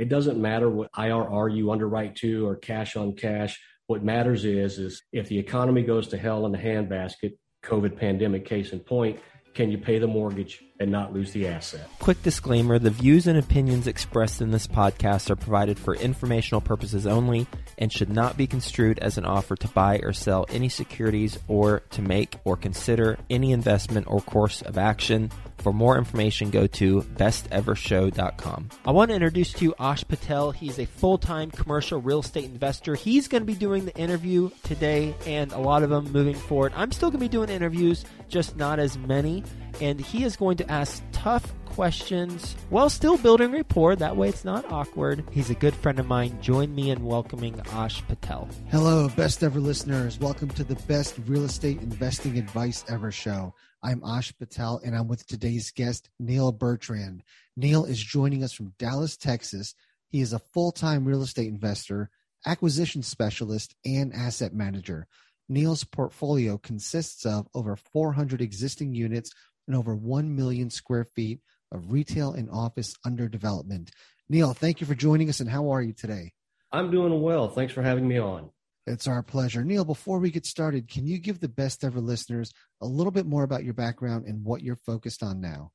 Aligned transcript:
It 0.00 0.08
doesn't 0.08 0.40
matter 0.40 0.70
what 0.70 0.90
IRR 0.92 1.54
you 1.54 1.70
underwrite 1.70 2.16
to 2.16 2.46
or 2.46 2.56
cash 2.56 2.96
on 2.96 3.12
cash. 3.12 3.60
What 3.86 4.02
matters 4.02 4.46
is, 4.46 4.78
is 4.78 5.02
if 5.12 5.28
the 5.28 5.38
economy 5.38 5.82
goes 5.82 6.08
to 6.08 6.16
hell 6.16 6.46
in 6.46 6.52
the 6.52 6.58
handbasket, 6.58 7.36
COVID 7.62 7.98
pandemic 7.98 8.46
case 8.46 8.72
in 8.72 8.80
point, 8.80 9.20
can 9.52 9.70
you 9.70 9.76
pay 9.76 9.98
the 9.98 10.06
mortgage 10.06 10.62
and 10.80 10.90
not 10.90 11.12
lose 11.12 11.32
the 11.32 11.46
asset? 11.46 11.88
Quick 11.98 12.22
disclaimer 12.22 12.78
the 12.78 12.90
views 12.90 13.26
and 13.26 13.38
opinions 13.38 13.86
expressed 13.86 14.40
in 14.40 14.50
this 14.50 14.66
podcast 14.66 15.30
are 15.30 15.36
provided 15.36 15.78
for 15.78 15.94
informational 15.94 16.60
purposes 16.60 17.06
only 17.06 17.46
and 17.78 17.92
should 17.92 18.10
not 18.10 18.36
be 18.36 18.46
construed 18.46 18.98
as 18.98 19.18
an 19.18 19.24
offer 19.24 19.54
to 19.56 19.68
buy 19.68 20.00
or 20.02 20.12
sell 20.12 20.46
any 20.48 20.68
securities 20.68 21.38
or 21.46 21.80
to 21.90 22.02
make 22.02 22.38
or 22.44 22.56
consider 22.56 23.18
any 23.28 23.52
investment 23.52 24.06
or 24.08 24.20
course 24.20 24.62
of 24.62 24.78
action. 24.78 25.30
For 25.58 25.74
more 25.74 25.98
information, 25.98 26.50
go 26.50 26.66
to 26.66 27.02
bestevershow.com. 27.02 28.70
I 28.86 28.90
want 28.92 29.10
to 29.10 29.14
introduce 29.14 29.52
to 29.54 29.66
you 29.66 29.74
Ash 29.78 30.02
Patel. 30.08 30.52
He's 30.52 30.78
a 30.78 30.86
full 30.86 31.18
time 31.18 31.50
commercial 31.50 32.00
real 32.00 32.20
estate 32.20 32.46
investor. 32.46 32.94
He's 32.94 33.28
going 33.28 33.42
to 33.42 33.46
be 33.46 33.54
doing 33.54 33.84
the 33.84 33.94
interview 33.96 34.50
today 34.62 35.14
and 35.26 35.52
a 35.52 35.58
lot 35.58 35.82
of 35.82 35.90
them 35.90 36.10
moving 36.12 36.34
forward. 36.34 36.72
I'm 36.74 36.92
still 36.92 37.10
going 37.10 37.20
to 37.20 37.24
be 37.26 37.28
doing 37.28 37.50
interviews, 37.50 38.06
just 38.28 38.56
not 38.56 38.78
as 38.78 38.96
many. 38.96 39.44
And 39.80 40.00
he 40.00 40.24
is 40.24 40.36
going 40.36 40.56
to 40.58 40.70
ask 40.70 41.02
tough 41.12 41.52
questions 41.66 42.56
while 42.68 42.90
still 42.90 43.16
building 43.16 43.52
rapport. 43.52 43.96
That 43.96 44.16
way 44.16 44.28
it's 44.28 44.44
not 44.44 44.70
awkward. 44.70 45.24
He's 45.30 45.50
a 45.50 45.54
good 45.54 45.74
friend 45.74 45.98
of 45.98 46.06
mine. 46.06 46.40
Join 46.42 46.74
me 46.74 46.90
in 46.90 47.04
welcoming 47.04 47.60
Ash 47.72 48.06
Patel. 48.06 48.48
Hello, 48.70 49.08
best 49.08 49.42
ever 49.42 49.60
listeners. 49.60 50.18
Welcome 50.18 50.50
to 50.50 50.64
the 50.64 50.74
best 50.86 51.16
real 51.26 51.44
estate 51.44 51.80
investing 51.80 52.38
advice 52.38 52.84
ever 52.88 53.10
show. 53.10 53.54
I'm 53.82 54.02
Ash 54.04 54.36
Patel, 54.36 54.80
and 54.84 54.94
I'm 54.94 55.08
with 55.08 55.26
today's 55.26 55.70
guest, 55.70 56.10
Neil 56.18 56.52
Bertrand. 56.52 57.22
Neil 57.56 57.84
is 57.84 57.98
joining 57.98 58.44
us 58.44 58.52
from 58.52 58.74
Dallas, 58.78 59.16
Texas. 59.16 59.74
He 60.08 60.20
is 60.20 60.32
a 60.32 60.38
full 60.38 60.72
time 60.72 61.06
real 61.06 61.22
estate 61.22 61.48
investor, 61.48 62.10
acquisition 62.44 63.02
specialist, 63.02 63.74
and 63.84 64.12
asset 64.12 64.52
manager. 64.52 65.06
Neil's 65.48 65.82
portfolio 65.82 66.58
consists 66.58 67.26
of 67.26 67.48
over 67.54 67.74
400 67.74 68.40
existing 68.40 68.94
units 68.94 69.32
and 69.70 69.78
over 69.78 69.94
1 69.94 70.34
million 70.34 70.68
square 70.68 71.04
feet 71.04 71.38
of 71.70 71.92
retail 71.92 72.32
and 72.32 72.50
office 72.50 72.92
under 73.04 73.28
development. 73.28 73.92
Neil, 74.28 74.52
thank 74.52 74.80
you 74.80 74.86
for 74.86 74.96
joining 74.96 75.28
us, 75.28 75.38
and 75.38 75.48
how 75.48 75.70
are 75.70 75.80
you 75.80 75.92
today? 75.92 76.32
I'm 76.72 76.90
doing 76.90 77.22
well. 77.22 77.48
Thanks 77.48 77.72
for 77.72 77.82
having 77.82 78.08
me 78.08 78.18
on. 78.18 78.50
It's 78.88 79.06
our 79.06 79.22
pleasure. 79.22 79.62
Neil, 79.62 79.84
before 79.84 80.18
we 80.18 80.32
get 80.32 80.44
started, 80.44 80.88
can 80.88 81.06
you 81.06 81.20
give 81.20 81.38
the 81.38 81.48
best 81.48 81.84
ever 81.84 82.00
listeners 82.00 82.52
a 82.80 82.86
little 82.86 83.12
bit 83.12 83.26
more 83.26 83.44
about 83.44 83.62
your 83.62 83.74
background 83.74 84.24
and 84.26 84.44
what 84.44 84.62
you're 84.62 84.74
focused 84.74 85.22
on 85.22 85.40
now? 85.40 85.70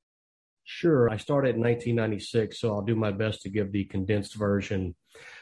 Sure. 0.67 1.11
I 1.11 1.17
started 1.17 1.55
in 1.55 1.61
1996, 1.61 2.59
so 2.59 2.73
I'll 2.73 2.81
do 2.81 2.95
my 2.95 3.11
best 3.11 3.43
to 3.43 3.49
give 3.49 3.71
the 3.71 3.85
condensed 3.85 4.33
version. 4.33 4.95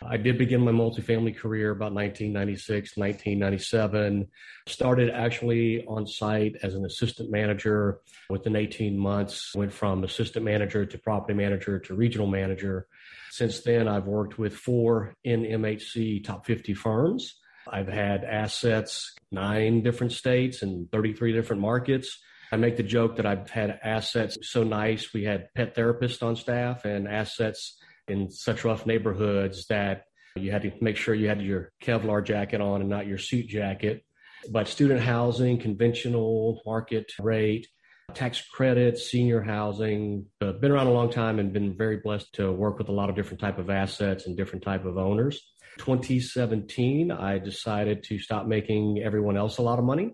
I 0.05 0.17
did 0.17 0.37
begin 0.37 0.59
my 0.59 0.73
multifamily 0.73 1.37
career 1.37 1.71
about 1.71 1.93
1996, 1.93 2.97
1997. 2.97 4.27
Started 4.67 5.09
actually 5.11 5.85
on 5.85 6.05
site 6.05 6.57
as 6.61 6.75
an 6.75 6.83
assistant 6.85 7.31
manager 7.31 8.01
within 8.29 8.57
18 8.57 8.97
months, 8.97 9.55
went 9.55 9.71
from 9.71 10.03
assistant 10.03 10.43
manager 10.43 10.85
to 10.85 10.97
property 10.97 11.33
manager 11.33 11.79
to 11.79 11.95
regional 11.95 12.27
manager. 12.27 12.87
Since 13.31 13.61
then, 13.61 13.87
I've 13.87 14.05
worked 14.05 14.37
with 14.37 14.53
four 14.53 15.15
NMHC 15.25 16.25
top 16.25 16.45
50 16.45 16.73
firms. 16.73 17.39
I've 17.71 17.87
had 17.87 18.25
assets 18.25 19.15
nine 19.31 19.83
different 19.83 20.11
states 20.11 20.63
and 20.63 20.91
33 20.91 21.31
different 21.31 21.61
markets. 21.61 22.19
I 22.53 22.55
make 22.55 22.77
the 22.77 22.83
joke 22.83 23.15
that 23.15 23.25
I've 23.25 23.49
had 23.49 23.79
assets 23.83 24.37
so 24.43 24.63
nice. 24.63 25.11
We 25.11 25.23
had 25.23 25.51
pet 25.55 25.75
therapists 25.75 26.21
on 26.21 26.35
staff 26.35 26.85
and 26.85 27.07
assets 27.07 27.79
in 28.07 28.29
such 28.29 28.63
rough 28.63 28.85
neighborhoods 28.85 29.65
that 29.69 30.03
you 30.35 30.51
had 30.51 30.61
to 30.61 30.71
make 30.79 30.95
sure 30.95 31.15
you 31.15 31.29
had 31.29 31.41
your 31.41 31.71
Kevlar 31.83 32.23
jacket 32.23 32.61
on 32.61 32.81
and 32.81 32.91
not 32.91 33.07
your 33.07 33.17
suit 33.17 33.47
jacket. 33.47 34.05
But 34.51 34.67
student 34.67 35.01
housing, 35.01 35.57
conventional 35.57 36.61
market 36.63 37.11
rate, 37.17 37.67
tax 38.13 38.39
credits, 38.53 39.09
senior 39.09 39.41
housing, 39.41 40.27
uh, 40.39 40.51
been 40.51 40.69
around 40.69 40.85
a 40.85 40.93
long 40.93 41.09
time 41.09 41.39
and 41.39 41.53
been 41.53 41.75
very 41.75 42.01
blessed 42.03 42.33
to 42.33 42.51
work 42.51 42.77
with 42.77 42.87
a 42.87 42.91
lot 42.91 43.09
of 43.09 43.15
different 43.15 43.41
type 43.41 43.57
of 43.57 43.71
assets 43.71 44.27
and 44.27 44.37
different 44.37 44.63
type 44.63 44.85
of 44.85 44.99
owners. 44.99 45.41
2017, 45.79 47.09
I 47.09 47.39
decided 47.39 48.03
to 48.03 48.19
stop 48.19 48.45
making 48.45 49.01
everyone 49.03 49.37
else 49.37 49.57
a 49.57 49.63
lot 49.63 49.79
of 49.79 49.85
money 49.85 50.11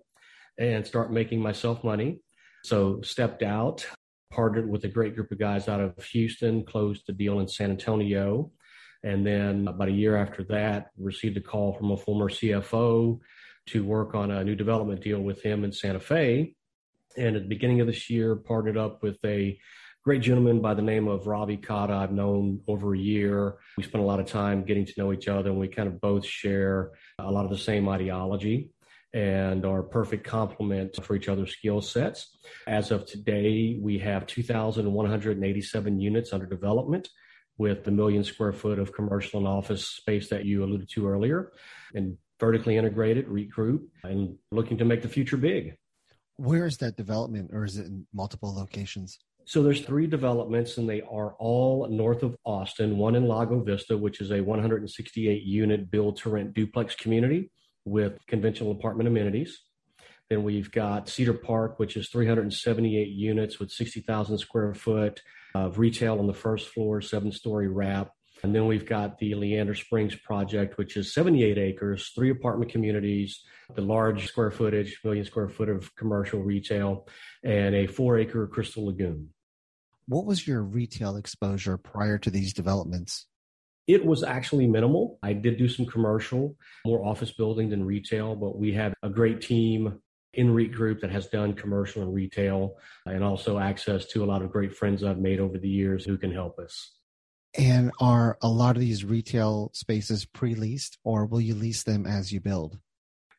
and 0.57 0.87
start 0.87 1.11
making 1.11 1.41
myself 1.41 1.83
money. 1.83 2.21
So 2.63 3.01
stepped 3.01 3.43
out, 3.43 3.85
partnered 4.31 4.69
with 4.69 4.83
a 4.83 4.89
great 4.89 5.15
group 5.15 5.31
of 5.31 5.39
guys 5.39 5.67
out 5.67 5.79
of 5.79 6.03
Houston, 6.05 6.63
closed 6.63 7.03
the 7.07 7.13
deal 7.13 7.39
in 7.39 7.47
San 7.47 7.71
Antonio. 7.71 8.51
And 9.03 9.25
then 9.25 9.67
about 9.67 9.87
a 9.87 9.93
year 9.93 10.17
after 10.17 10.43
that, 10.45 10.91
received 10.97 11.37
a 11.37 11.41
call 11.41 11.73
from 11.73 11.91
a 11.91 11.97
former 11.97 12.29
CFO 12.29 13.19
to 13.67 13.83
work 13.83 14.13
on 14.15 14.31
a 14.31 14.43
new 14.43 14.55
development 14.55 15.01
deal 15.01 15.19
with 15.19 15.41
him 15.41 15.63
in 15.63 15.71
Santa 15.71 15.99
Fe. 15.99 16.53
And 17.17 17.35
at 17.35 17.43
the 17.43 17.47
beginning 17.47 17.81
of 17.81 17.87
this 17.87 18.09
year, 18.09 18.35
partnered 18.35 18.77
up 18.77 19.01
with 19.01 19.17
a 19.25 19.57
great 20.03 20.21
gentleman 20.21 20.61
by 20.61 20.73
the 20.73 20.81
name 20.81 21.07
of 21.07 21.27
Ravi 21.27 21.57
Kata. 21.57 21.93
I've 21.93 22.11
known 22.11 22.61
over 22.67 22.93
a 22.93 22.99
year. 22.99 23.55
We 23.77 23.83
spent 23.83 24.03
a 24.03 24.07
lot 24.07 24.19
of 24.19 24.25
time 24.25 24.63
getting 24.63 24.85
to 24.85 24.93
know 24.97 25.13
each 25.13 25.27
other, 25.27 25.49
and 25.49 25.59
we 25.59 25.67
kind 25.67 25.87
of 25.87 26.01
both 26.01 26.25
share 26.25 26.91
a 27.19 27.31
lot 27.31 27.45
of 27.45 27.51
the 27.51 27.57
same 27.57 27.87
ideology 27.87 28.69
and 29.13 29.65
are 29.65 29.81
perfect 29.81 30.25
complement 30.25 31.03
for 31.03 31.15
each 31.15 31.29
other's 31.29 31.53
skill 31.53 31.81
sets. 31.81 32.37
As 32.67 32.91
of 32.91 33.05
today, 33.05 33.79
we 33.81 33.97
have 33.99 34.27
2,187 34.27 35.99
units 35.99 36.33
under 36.33 36.45
development 36.45 37.09
with 37.57 37.83
the 37.83 37.91
million 37.91 38.23
square 38.23 38.53
foot 38.53 38.79
of 38.79 38.93
commercial 38.93 39.39
and 39.39 39.47
office 39.47 39.85
space 39.85 40.29
that 40.29 40.45
you 40.45 40.63
alluded 40.63 40.89
to 40.89 41.07
earlier, 41.07 41.51
and 41.93 42.17
vertically 42.39 42.77
integrated, 42.77 43.27
REIT 43.27 43.49
Group, 43.49 43.89
and 44.03 44.37
looking 44.51 44.77
to 44.77 44.85
make 44.85 45.01
the 45.01 45.09
future 45.09 45.37
big. 45.37 45.75
Where 46.37 46.65
is 46.65 46.77
that 46.77 46.95
development, 46.95 47.49
or 47.51 47.65
is 47.65 47.77
it 47.77 47.87
in 47.87 48.07
multiple 48.13 48.55
locations? 48.55 49.19
So 49.43 49.61
there's 49.63 49.81
three 49.81 50.07
developments, 50.07 50.77
and 50.77 50.87
they 50.87 51.01
are 51.01 51.33
all 51.33 51.87
north 51.89 52.23
of 52.23 52.37
Austin. 52.45 52.97
One 52.97 53.15
in 53.15 53.27
Lago 53.27 53.61
Vista, 53.61 53.97
which 53.97 54.21
is 54.21 54.31
a 54.31 54.39
168 54.39 55.41
unit 55.43 55.91
build 55.91 56.17
to 56.17 56.29
rent 56.29 56.53
duplex 56.53 56.95
community 56.95 57.51
with 57.89 58.25
conventional 58.27 58.71
apartment 58.71 59.07
amenities. 59.07 59.61
Then 60.29 60.43
we've 60.43 60.71
got 60.71 61.09
Cedar 61.09 61.33
Park, 61.33 61.79
which 61.79 61.97
is 61.97 62.09
378 62.09 63.07
units 63.07 63.59
with 63.59 63.71
60,000 63.71 64.37
square 64.37 64.73
foot 64.75 65.21
of 65.55 65.79
retail 65.79 66.19
on 66.19 66.27
the 66.27 66.33
first 66.33 66.69
floor, 66.69 67.01
seven 67.01 67.31
story 67.31 67.67
wrap. 67.67 68.11
And 68.43 68.55
then 68.55 68.67
we've 68.67 68.85
got 68.85 69.17
the 69.17 69.35
Leander 69.35 69.75
Springs 69.75 70.15
project, 70.15 70.77
which 70.77 70.95
is 70.95 71.13
78 71.13 71.57
acres, 71.57 72.11
three 72.15 72.29
apartment 72.29 72.71
communities, 72.71 73.41
the 73.75 73.81
large 73.81 74.27
square 74.27 74.51
footage, 74.51 74.99
million 75.03 75.25
square 75.25 75.49
foot 75.49 75.67
of 75.67 75.93
commercial 75.95 76.41
retail, 76.41 77.07
and 77.43 77.75
a 77.75 77.87
four 77.87 78.17
acre 78.17 78.47
Crystal 78.47 78.85
Lagoon. 78.85 79.29
What 80.07 80.25
was 80.25 80.47
your 80.47 80.63
retail 80.63 81.17
exposure 81.17 81.77
prior 81.77 82.17
to 82.19 82.29
these 82.29 82.53
developments? 82.53 83.25
It 83.89 84.05
was 84.05 84.21
actually 84.23 84.67
minimal. 84.67 85.17
I 85.23 85.33
did 85.33 85.57
do 85.57 85.67
some 85.67 85.87
commercial, 85.87 86.55
more 86.85 87.03
office 87.03 87.31
building 87.31 87.71
than 87.71 87.83
retail, 87.83 88.35
but 88.35 88.55
we 88.55 88.71
have 88.73 88.93
a 89.01 89.09
great 89.09 89.41
team 89.41 89.99
in 90.35 90.53
REIT 90.53 90.71
Group 90.73 91.01
that 91.01 91.09
has 91.09 91.25
done 91.25 91.55
commercial 91.55 92.03
and 92.03 92.13
retail, 92.13 92.75
and 93.07 93.23
also 93.23 93.57
access 93.57 94.05
to 94.09 94.23
a 94.23 94.27
lot 94.27 94.43
of 94.43 94.51
great 94.51 94.75
friends 94.75 95.03
I've 95.03 95.17
made 95.17 95.39
over 95.39 95.57
the 95.57 95.67
years 95.67 96.05
who 96.05 96.19
can 96.19 96.31
help 96.31 96.59
us. 96.59 96.97
And 97.57 97.89
are 97.99 98.37
a 98.43 98.47
lot 98.47 98.75
of 98.75 98.81
these 98.81 99.03
retail 99.03 99.71
spaces 99.73 100.23
pre 100.23 100.53
leased, 100.53 100.99
or 101.03 101.25
will 101.25 101.41
you 101.41 101.55
lease 101.55 101.81
them 101.81 102.05
as 102.05 102.31
you 102.31 102.39
build? 102.39 102.77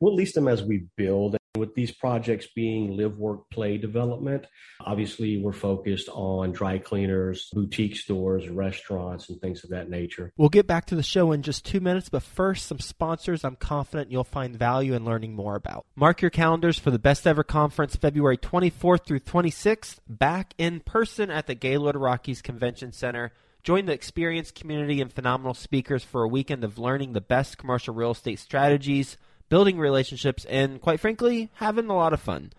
We'll 0.01 0.17
lease 0.17 0.33
them 0.33 0.49
as 0.49 0.65
we 0.65 0.87
build. 0.97 1.37
With 1.57 1.75
these 1.75 1.91
projects 1.91 2.47
being 2.55 2.97
live, 2.97 3.19
work, 3.19 3.51
play 3.51 3.77
development, 3.77 4.47
obviously 4.81 5.43
we're 5.43 5.53
focused 5.53 6.09
on 6.09 6.53
dry 6.53 6.79
cleaners, 6.79 7.51
boutique 7.53 7.97
stores, 7.97 8.49
restaurants, 8.49 9.29
and 9.29 9.41
things 9.41 9.65
of 9.65 9.71
that 9.71 9.91
nature. 9.91 10.33
We'll 10.37 10.49
get 10.49 10.69
back 10.69 10.87
to 10.87 10.95
the 10.95 11.03
show 11.03 11.33
in 11.33 11.43
just 11.43 11.65
two 11.67 11.81
minutes, 11.81 12.09
but 12.09 12.23
first, 12.23 12.69
some 12.69 12.79
sponsors 12.79 13.45
I'm 13.45 13.57
confident 13.57 14.13
you'll 14.13 14.23
find 14.23 14.57
value 14.57 14.95
in 14.95 15.05
learning 15.05 15.35
more 15.35 15.57
about. 15.57 15.87
Mark 15.97 16.23
your 16.23 16.31
calendars 16.31 16.79
for 16.79 16.93
the 16.93 17.01
Best 17.01 17.27
Ever 17.27 17.43
Conference 17.43 17.97
February 17.97 18.39
24th 18.39 19.05
through 19.05 19.21
26th, 19.21 19.99
back 20.09 20.55
in 20.57 20.79
person 20.79 21.31
at 21.31 21.49
the 21.49 21.57
Gaylord 21.57 21.97
Rockies 21.97 22.43
Convention 22.43 22.93
Center. 22.93 23.33
Join 23.65 23.87
the 23.87 23.93
experienced 23.93 24.55
community 24.55 25.01
and 25.01 25.13
phenomenal 25.13 25.55
speakers 25.55 26.05
for 26.05 26.23
a 26.23 26.29
weekend 26.29 26.63
of 26.63 26.79
learning 26.79 27.13
the 27.13 27.21
best 27.21 27.59
commercial 27.59 27.93
real 27.93 28.13
estate 28.13 28.39
strategies 28.39 29.17
building 29.51 29.79
relationships, 29.79 30.47
and 30.47 30.81
quite 30.81 31.01
frankly, 31.01 31.51
having 31.55 31.91
a 31.91 31.95
lot 31.95 32.15
of 32.15 32.21
fun. 32.21 32.53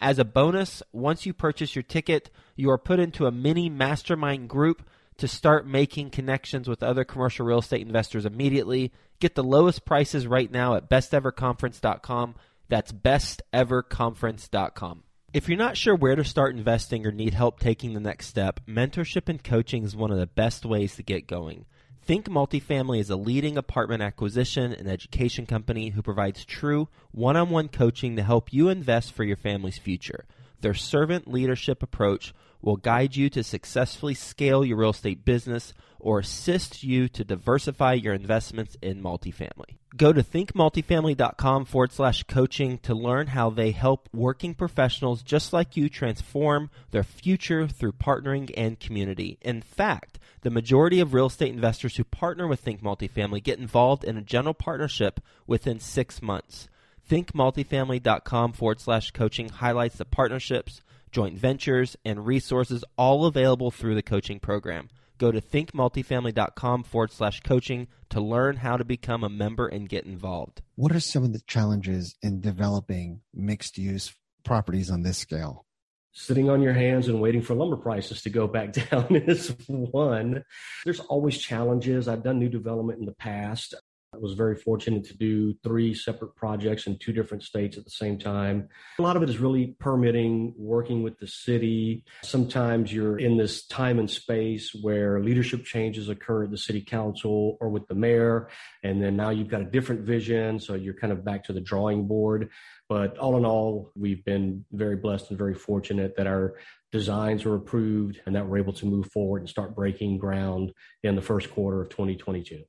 As 0.00 0.18
a 0.18 0.24
bonus, 0.24 0.82
once 0.92 1.26
you 1.26 1.34
purchase 1.34 1.76
your 1.76 1.82
ticket, 1.82 2.30
you 2.54 2.70
are 2.70 2.78
put 2.78 2.98
into 2.98 3.26
a 3.26 3.32
mini 3.32 3.68
mastermind 3.68 4.48
group 4.48 4.82
to 5.18 5.28
start 5.28 5.66
making 5.66 6.10
connections 6.10 6.68
with 6.68 6.82
other 6.82 7.04
commercial 7.04 7.46
real 7.46 7.58
estate 7.58 7.82
investors 7.82 8.26
immediately. 8.26 8.92
Get 9.20 9.34
the 9.34 9.44
lowest 9.44 9.84
prices 9.84 10.26
right 10.26 10.50
now 10.50 10.74
at 10.74 10.90
besteverconference.com. 10.90 12.34
That's 12.68 12.92
besteverconference.com. 12.92 15.02
If 15.32 15.48
you're 15.48 15.58
not 15.58 15.76
sure 15.76 15.94
where 15.94 16.16
to 16.16 16.24
start 16.24 16.56
investing 16.56 17.06
or 17.06 17.12
need 17.12 17.34
help 17.34 17.60
taking 17.60 17.94
the 17.94 18.00
next 18.00 18.26
step, 18.26 18.60
mentorship 18.66 19.28
and 19.28 19.40
coaching 19.42 19.84
is 19.84 19.96
one 19.96 20.10
of 20.10 20.18
the 20.18 20.26
best 20.26 20.64
ways 20.64 20.96
to 20.96 21.02
get 21.02 21.26
going. 21.26 21.66
Think 22.06 22.28
Multifamily 22.28 23.00
is 23.00 23.10
a 23.10 23.16
leading 23.16 23.58
apartment 23.58 24.00
acquisition 24.00 24.72
and 24.72 24.86
education 24.86 25.44
company 25.44 25.88
who 25.90 26.02
provides 26.02 26.44
true 26.44 26.86
one 27.10 27.34
on 27.34 27.50
one 27.50 27.66
coaching 27.66 28.14
to 28.14 28.22
help 28.22 28.52
you 28.52 28.68
invest 28.68 29.10
for 29.10 29.24
your 29.24 29.36
family's 29.36 29.78
future. 29.78 30.24
Their 30.60 30.72
servant 30.72 31.26
leadership 31.26 31.82
approach 31.82 32.32
will 32.62 32.76
guide 32.76 33.16
you 33.16 33.28
to 33.30 33.42
successfully 33.42 34.14
scale 34.14 34.64
your 34.64 34.76
real 34.76 34.90
estate 34.90 35.24
business 35.24 35.74
or 35.98 36.20
assist 36.20 36.84
you 36.84 37.08
to 37.08 37.24
diversify 37.24 37.94
your 37.94 38.14
investments 38.14 38.76
in 38.80 39.02
multifamily. 39.02 39.78
Go 39.96 40.12
to 40.12 40.22
thinkmultifamily.com 40.22 41.64
forward 41.64 41.92
slash 41.92 42.24
coaching 42.24 42.78
to 42.78 42.94
learn 42.94 43.28
how 43.28 43.48
they 43.48 43.70
help 43.70 44.10
working 44.12 44.52
professionals 44.52 45.22
just 45.22 45.54
like 45.54 45.76
you 45.76 45.88
transform 45.88 46.70
their 46.90 47.04
future 47.04 47.66
through 47.66 47.92
partnering 47.92 48.52
and 48.56 48.78
community. 48.78 49.38
In 49.40 49.62
fact, 49.62 50.18
the 50.42 50.50
majority 50.50 51.00
of 51.00 51.14
real 51.14 51.26
estate 51.26 51.54
investors 51.54 51.96
who 51.96 52.04
partner 52.04 52.46
with 52.46 52.60
Think 52.60 52.82
Multifamily 52.82 53.42
get 53.42 53.58
involved 53.58 54.04
in 54.04 54.18
a 54.18 54.22
general 54.22 54.54
partnership 54.54 55.20
within 55.46 55.80
six 55.80 56.20
months. 56.20 56.68
ThinkMultifamily.com 57.08 58.52
forward 58.52 58.80
slash 58.80 59.12
coaching 59.12 59.48
highlights 59.48 59.96
the 59.96 60.04
partnerships, 60.04 60.82
joint 61.10 61.38
ventures, 61.38 61.96
and 62.04 62.26
resources 62.26 62.84
all 62.98 63.24
available 63.24 63.70
through 63.70 63.94
the 63.94 64.02
coaching 64.02 64.40
program. 64.40 64.90
Go 65.18 65.32
to 65.32 65.40
thinkmultifamily.com 65.40 66.84
forward 66.84 67.12
slash 67.12 67.40
coaching 67.40 67.88
to 68.10 68.20
learn 68.20 68.56
how 68.56 68.76
to 68.76 68.84
become 68.84 69.24
a 69.24 69.28
member 69.28 69.66
and 69.66 69.88
get 69.88 70.04
involved. 70.04 70.62
What 70.74 70.92
are 70.92 71.00
some 71.00 71.24
of 71.24 71.32
the 71.32 71.40
challenges 71.46 72.16
in 72.22 72.40
developing 72.40 73.22
mixed 73.34 73.78
use 73.78 74.14
properties 74.44 74.90
on 74.90 75.02
this 75.02 75.18
scale? 75.18 75.64
Sitting 76.12 76.48
on 76.48 76.62
your 76.62 76.72
hands 76.72 77.08
and 77.08 77.20
waiting 77.20 77.42
for 77.42 77.54
lumber 77.54 77.76
prices 77.76 78.22
to 78.22 78.30
go 78.30 78.46
back 78.46 78.72
down 78.90 79.06
is 79.10 79.54
one. 79.68 80.44
There's 80.84 81.00
always 81.00 81.36
challenges. 81.38 82.08
I've 82.08 82.22
done 82.22 82.38
new 82.38 82.48
development 82.48 83.00
in 83.00 83.06
the 83.06 83.14
past. 83.14 83.74
I 84.16 84.18
was 84.18 84.32
very 84.32 84.56
fortunate 84.56 85.04
to 85.04 85.16
do 85.16 85.52
three 85.62 85.92
separate 85.92 86.34
projects 86.36 86.86
in 86.86 86.96
two 86.98 87.12
different 87.12 87.42
states 87.42 87.76
at 87.76 87.84
the 87.84 87.90
same 87.90 88.18
time. 88.18 88.68
A 88.98 89.02
lot 89.02 89.14
of 89.14 89.22
it 89.22 89.28
is 89.28 89.38
really 89.38 89.76
permitting, 89.78 90.54
working 90.56 91.02
with 91.02 91.18
the 91.18 91.26
city. 91.26 92.02
Sometimes 92.22 92.90
you're 92.90 93.18
in 93.18 93.36
this 93.36 93.66
time 93.66 93.98
and 93.98 94.10
space 94.10 94.74
where 94.80 95.20
leadership 95.20 95.66
changes 95.66 96.08
occur 96.08 96.44
at 96.44 96.50
the 96.50 96.56
city 96.56 96.80
council 96.80 97.58
or 97.60 97.68
with 97.68 97.86
the 97.88 97.94
mayor, 97.94 98.48
and 98.82 99.02
then 99.02 99.16
now 99.16 99.28
you've 99.28 99.48
got 99.48 99.60
a 99.60 99.66
different 99.66 100.00
vision, 100.00 100.58
so 100.60 100.74
you're 100.74 100.94
kind 100.94 101.12
of 101.12 101.22
back 101.22 101.44
to 101.44 101.52
the 101.52 101.60
drawing 101.60 102.06
board. 102.06 102.48
But 102.88 103.18
all 103.18 103.36
in 103.36 103.44
all, 103.44 103.92
we've 103.94 104.24
been 104.24 104.64
very 104.72 104.96
blessed 104.96 105.28
and 105.28 105.36
very 105.36 105.54
fortunate 105.54 106.16
that 106.16 106.26
our 106.26 106.54
designs 106.90 107.44
were 107.44 107.56
approved 107.56 108.20
and 108.24 108.34
that 108.34 108.46
we're 108.46 108.58
able 108.58 108.72
to 108.72 108.86
move 108.86 109.10
forward 109.12 109.42
and 109.42 109.48
start 109.50 109.74
breaking 109.74 110.16
ground 110.16 110.72
in 111.02 111.16
the 111.16 111.22
first 111.22 111.50
quarter 111.50 111.82
of 111.82 111.90
2022. 111.90 112.62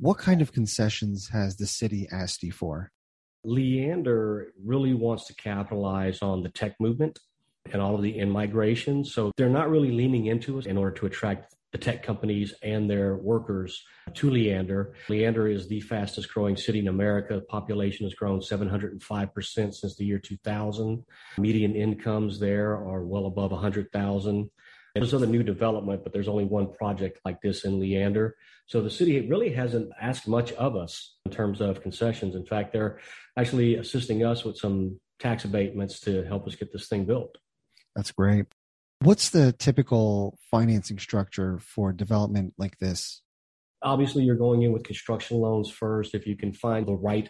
What 0.00 0.18
kind 0.18 0.40
of 0.40 0.52
concessions 0.52 1.28
has 1.32 1.56
the 1.56 1.66
city 1.66 2.06
asked 2.12 2.44
you 2.44 2.52
for? 2.52 2.92
Leander 3.42 4.52
really 4.64 4.94
wants 4.94 5.26
to 5.26 5.34
capitalize 5.34 6.22
on 6.22 6.44
the 6.44 6.50
tech 6.50 6.76
movement 6.78 7.18
and 7.72 7.82
all 7.82 7.96
of 7.96 8.02
the 8.02 8.16
in 8.16 8.30
migration. 8.30 9.04
So 9.04 9.32
they're 9.36 9.48
not 9.48 9.70
really 9.70 9.90
leaning 9.90 10.26
into 10.26 10.58
us 10.58 10.66
in 10.66 10.76
order 10.76 10.94
to 10.98 11.06
attract 11.06 11.56
the 11.72 11.78
tech 11.78 12.02
companies 12.02 12.54
and 12.62 12.88
their 12.88 13.16
workers 13.16 13.84
to 14.14 14.30
Leander. 14.30 14.94
Leander 15.08 15.48
is 15.48 15.68
the 15.68 15.80
fastest 15.80 16.32
growing 16.32 16.56
city 16.56 16.78
in 16.78 16.88
America. 16.88 17.42
Population 17.48 18.06
has 18.06 18.14
grown 18.14 18.40
705% 18.40 19.74
since 19.74 19.96
the 19.96 20.04
year 20.04 20.18
2000. 20.18 21.04
Median 21.36 21.74
incomes 21.74 22.38
there 22.38 22.70
are 22.72 23.04
well 23.04 23.26
above 23.26 23.50
100,000. 23.50 24.50
There's 25.00 25.14
other 25.14 25.26
new 25.26 25.42
development, 25.42 26.02
but 26.02 26.12
there's 26.12 26.28
only 26.28 26.44
one 26.44 26.72
project 26.72 27.20
like 27.24 27.40
this 27.40 27.64
in 27.64 27.80
Leander. 27.80 28.36
So 28.66 28.80
the 28.80 28.90
city 28.90 29.26
really 29.28 29.52
hasn't 29.52 29.90
asked 30.00 30.28
much 30.28 30.52
of 30.52 30.76
us 30.76 31.16
in 31.24 31.32
terms 31.32 31.60
of 31.60 31.82
concessions. 31.82 32.34
In 32.34 32.44
fact, 32.44 32.72
they're 32.72 32.98
actually 33.36 33.76
assisting 33.76 34.24
us 34.24 34.44
with 34.44 34.56
some 34.56 35.00
tax 35.18 35.44
abatements 35.44 36.00
to 36.00 36.24
help 36.24 36.46
us 36.46 36.54
get 36.54 36.72
this 36.72 36.88
thing 36.88 37.04
built. 37.04 37.36
That's 37.96 38.12
great. 38.12 38.46
What's 39.00 39.30
the 39.30 39.52
typical 39.52 40.38
financing 40.50 40.98
structure 40.98 41.58
for 41.58 41.92
development 41.92 42.54
like 42.58 42.78
this? 42.78 43.22
Obviously, 43.82 44.24
you're 44.24 44.36
going 44.36 44.62
in 44.62 44.72
with 44.72 44.82
construction 44.82 45.38
loans 45.38 45.70
first. 45.70 46.14
If 46.14 46.26
you 46.26 46.36
can 46.36 46.52
find 46.52 46.86
the 46.86 46.96
right 46.96 47.28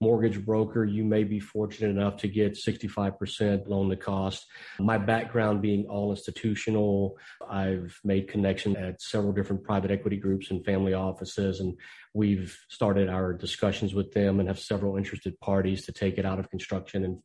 mortgage 0.00 0.44
broker, 0.44 0.84
you 0.84 1.04
may 1.04 1.24
be 1.24 1.38
fortunate 1.38 1.90
enough 1.90 2.16
to 2.18 2.28
get 2.28 2.54
65% 2.54 3.68
loan 3.68 3.90
to 3.90 3.96
cost. 3.96 4.46
My 4.78 4.96
background 4.96 5.60
being 5.60 5.86
all 5.86 6.10
institutional, 6.10 7.18
I've 7.48 8.00
made 8.02 8.28
connection 8.28 8.76
at 8.76 9.02
several 9.02 9.32
different 9.32 9.62
private 9.62 9.90
equity 9.90 10.16
groups 10.16 10.50
and 10.50 10.64
family 10.64 10.94
offices, 10.94 11.60
and 11.60 11.76
we've 12.14 12.58
started 12.68 13.08
our 13.08 13.34
discussions 13.34 13.94
with 13.94 14.12
them 14.12 14.40
and 14.40 14.48
have 14.48 14.58
several 14.58 14.96
interested 14.96 15.38
parties 15.40 15.84
to 15.84 15.92
take 15.92 16.16
it 16.16 16.24
out 16.24 16.38
of 16.38 16.50
construction 16.50 17.04
and 17.04 17.18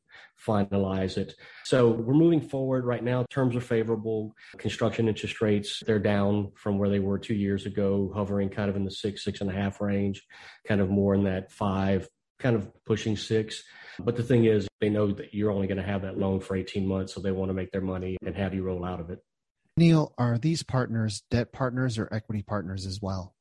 finalize 0.45 1.17
it. 1.17 1.33
So 1.63 1.89
we're 1.89 2.13
moving 2.13 2.41
forward 2.41 2.85
right 2.85 3.03
now. 3.03 3.25
Terms 3.29 3.55
are 3.55 3.61
favorable. 3.61 4.35
Construction 4.57 5.07
interest 5.07 5.41
rates, 5.41 5.81
they're 5.85 5.97
down 5.97 6.51
from 6.55 6.77
where 6.77 6.89
they 6.89 6.99
were 6.99 7.17
two 7.17 7.33
years 7.33 7.65
ago, 7.65 8.11
hovering 8.13 8.49
kind 8.49 8.69
of 8.69 8.75
in 8.75 8.83
the 8.83 8.91
six, 8.91 9.23
six 9.23 9.41
and 9.41 9.49
a 9.49 9.53
half 9.53 9.81
range, 9.81 10.23
kind 10.67 10.81
of 10.81 10.89
more 10.89 11.15
in 11.15 11.23
that 11.23 11.51
five 11.51 12.07
kind 12.39 12.55
of 12.55 12.69
pushing 12.85 13.15
six. 13.15 13.63
But 13.99 14.15
the 14.15 14.23
thing 14.23 14.45
is, 14.45 14.67
they 14.81 14.89
know 14.89 15.11
that 15.11 15.33
you're 15.33 15.51
only 15.51 15.67
going 15.67 15.77
to 15.77 15.83
have 15.83 16.01
that 16.01 16.17
loan 16.17 16.39
for 16.39 16.55
18 16.55 16.85
months, 16.85 17.13
so 17.13 17.21
they 17.21 17.31
want 17.31 17.49
to 17.49 17.53
make 17.53 17.71
their 17.71 17.81
money 17.81 18.17
and 18.25 18.35
have 18.35 18.53
you 18.53 18.63
roll 18.63 18.83
out 18.83 18.99
of 18.99 19.09
it. 19.09 19.19
Neil, 19.77 20.13
are 20.17 20.37
these 20.37 20.63
partners 20.63 21.23
debt 21.29 21.51
partners 21.51 21.97
or 21.97 22.07
equity 22.13 22.41
partners 22.41 22.85
as 22.85 23.01
well? 23.01 23.35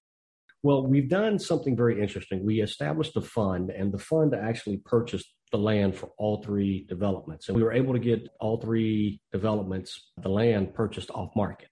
Well, 0.65 0.87
we've 0.87 1.11
done 1.11 1.39
something 1.39 1.77
very 1.77 2.01
interesting. 2.01 2.45
We 2.45 2.63
established 2.63 3.17
a 3.17 3.21
fund, 3.21 3.71
and 3.71 3.93
the 3.93 3.99
fund 3.99 4.35
actually 4.35 4.79
purchased 4.79 5.27
the 5.53 5.59
land 5.59 5.95
for 5.95 6.11
all 6.19 6.43
three 6.43 6.87
developments. 6.89 7.49
And 7.49 7.57
we 7.57 7.63
were 7.63 7.73
able 7.73 7.93
to 7.93 8.01
get 8.01 8.27
all 8.41 8.59
three 8.59 9.21
developments, 9.31 10.11
the 10.21 10.31
land 10.31 10.75
purchased 10.75 11.11
off 11.11 11.31
market, 11.37 11.69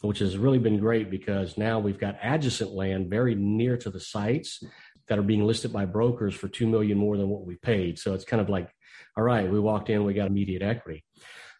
which 0.00 0.18
has 0.20 0.38
really 0.38 0.58
been 0.58 0.78
great 0.78 1.10
because 1.10 1.58
now 1.58 1.78
we've 1.78 2.00
got 2.00 2.16
adjacent 2.22 2.72
land 2.72 3.10
very 3.10 3.34
near 3.34 3.76
to 3.76 3.90
the 3.90 4.00
sites 4.00 4.64
that 5.12 5.18
are 5.18 5.22
being 5.22 5.44
listed 5.44 5.70
by 5.70 5.84
brokers 5.84 6.34
for 6.34 6.48
two 6.48 6.66
million 6.66 6.96
more 6.96 7.18
than 7.18 7.28
what 7.28 7.44
we 7.44 7.54
paid. 7.56 7.98
So 7.98 8.14
it's 8.14 8.24
kind 8.24 8.40
of 8.40 8.48
like, 8.48 8.70
all 9.14 9.22
right, 9.22 9.46
we 9.50 9.60
walked 9.60 9.90
in, 9.90 10.04
we 10.04 10.14
got 10.14 10.28
immediate 10.28 10.62
equity. 10.62 11.04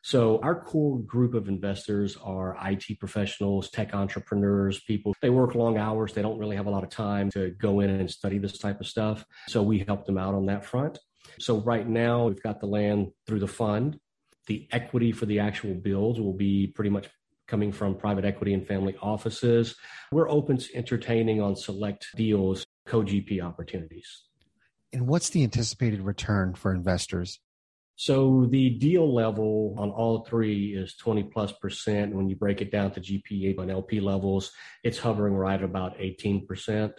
So 0.03 0.41
our 0.43 0.59
core 0.59 1.01
group 1.01 1.35
of 1.35 1.49
investors 1.49 2.17
are 2.25 2.57
IT 2.65 2.99
professionals, 2.99 3.69
tech 3.69 3.95
entrepreneurs, 3.95 4.81
people. 4.81 5.15
They 5.21 5.29
work 5.29 5.55
long 5.55 5.77
hours. 5.77 6.15
They 6.15 6.23
don't 6.23 6.39
really 6.39 6.57
have 6.57 6.65
a 6.65 6.71
lot 6.71 6.83
of 6.83 6.89
time 6.89 7.31
to 7.33 7.51
go 7.51 7.81
in 7.81 7.91
and 7.91 8.11
study 8.11 8.39
this 8.39 8.56
type 8.56 8.81
of 8.81 8.87
stuff. 8.87 9.23
So 9.49 9.63
we 9.63 9.81
help 9.81 10.06
them 10.06 10.17
out 10.17 10.35
on 10.35 10.47
that 10.47 10.65
front. 10.65 10.99
So 11.39 11.61
right 11.61 11.87
now 11.87 12.29
we've 12.29 12.43
got 12.43 12.59
the 12.59 12.67
land 12.69 13.09
through 13.27 13.41
the 13.41 13.47
fund. 13.47 14.01
The 14.47 14.67
equity 14.73 15.13
for 15.13 15.27
the 15.27 15.41
actual 15.41 15.75
builds 15.75 16.19
will 16.19 16.32
be 16.32 16.69
pretty 16.69 16.91
much 16.91 17.06
coming 17.47 17.71
from 17.71 17.97
private 17.97 18.25
equity 18.25 18.55
and 18.55 18.67
family 18.67 18.97
offices. 19.03 19.77
We're 20.11 20.31
open 20.31 20.56
to 20.56 20.75
entertaining 20.75 21.43
on 21.43 21.55
select 21.55 22.06
deals 22.17 22.65
co-GP 22.93 23.43
opportunities. 23.43 24.25
And 24.93 25.08
what's 25.08 25.31
the 25.31 25.43
anticipated 25.43 26.03
return 26.03 26.55
for 26.55 26.75
investors? 26.75 27.41
So 27.96 28.46
the 28.51 28.69
deal 28.70 29.15
level 29.15 29.75
on 29.79 29.91
all 29.91 30.25
three 30.25 30.75
is 30.75 30.94
20 30.96 31.22
plus 31.25 31.53
percent. 31.53 32.15
When 32.15 32.29
you 32.29 32.37
break 32.37 32.61
it 32.61 32.70
down 32.70 32.91
to 32.93 33.01
GPA 33.01 33.58
and 33.58 33.70
LP 33.70 34.01
levels, 34.01 34.53
it's 34.84 34.99
hovering 34.99 35.34
right 35.34 35.63
about 35.63 35.96
18 35.99 36.46
percent. 36.46 36.93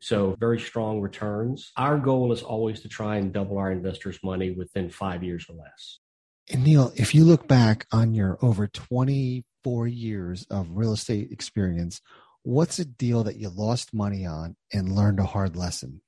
So 0.00 0.36
very 0.40 0.58
strong 0.58 1.00
returns. 1.00 1.70
Our 1.76 1.98
goal 1.98 2.32
is 2.32 2.42
always 2.42 2.80
to 2.80 2.88
try 2.88 3.16
and 3.16 3.32
double 3.32 3.58
our 3.58 3.70
investors' 3.70 4.18
money 4.24 4.50
within 4.50 4.90
five 4.90 5.22
years 5.22 5.46
or 5.48 5.54
less. 5.54 6.00
And 6.52 6.64
Neil, 6.64 6.92
if 6.96 7.14
you 7.14 7.24
look 7.24 7.46
back 7.46 7.86
on 7.92 8.14
your 8.14 8.38
over 8.42 8.66
24 8.66 9.88
years 9.88 10.46
of 10.50 10.68
real 10.70 10.92
estate 10.92 11.30
experience, 11.30 12.00
what's 12.46 12.78
a 12.78 12.84
deal 12.84 13.24
that 13.24 13.36
you 13.36 13.48
lost 13.48 13.92
money 13.92 14.24
on 14.24 14.54
and 14.72 14.94
learned 14.94 15.18
a 15.18 15.24
hard 15.24 15.56
lesson? 15.56 16.00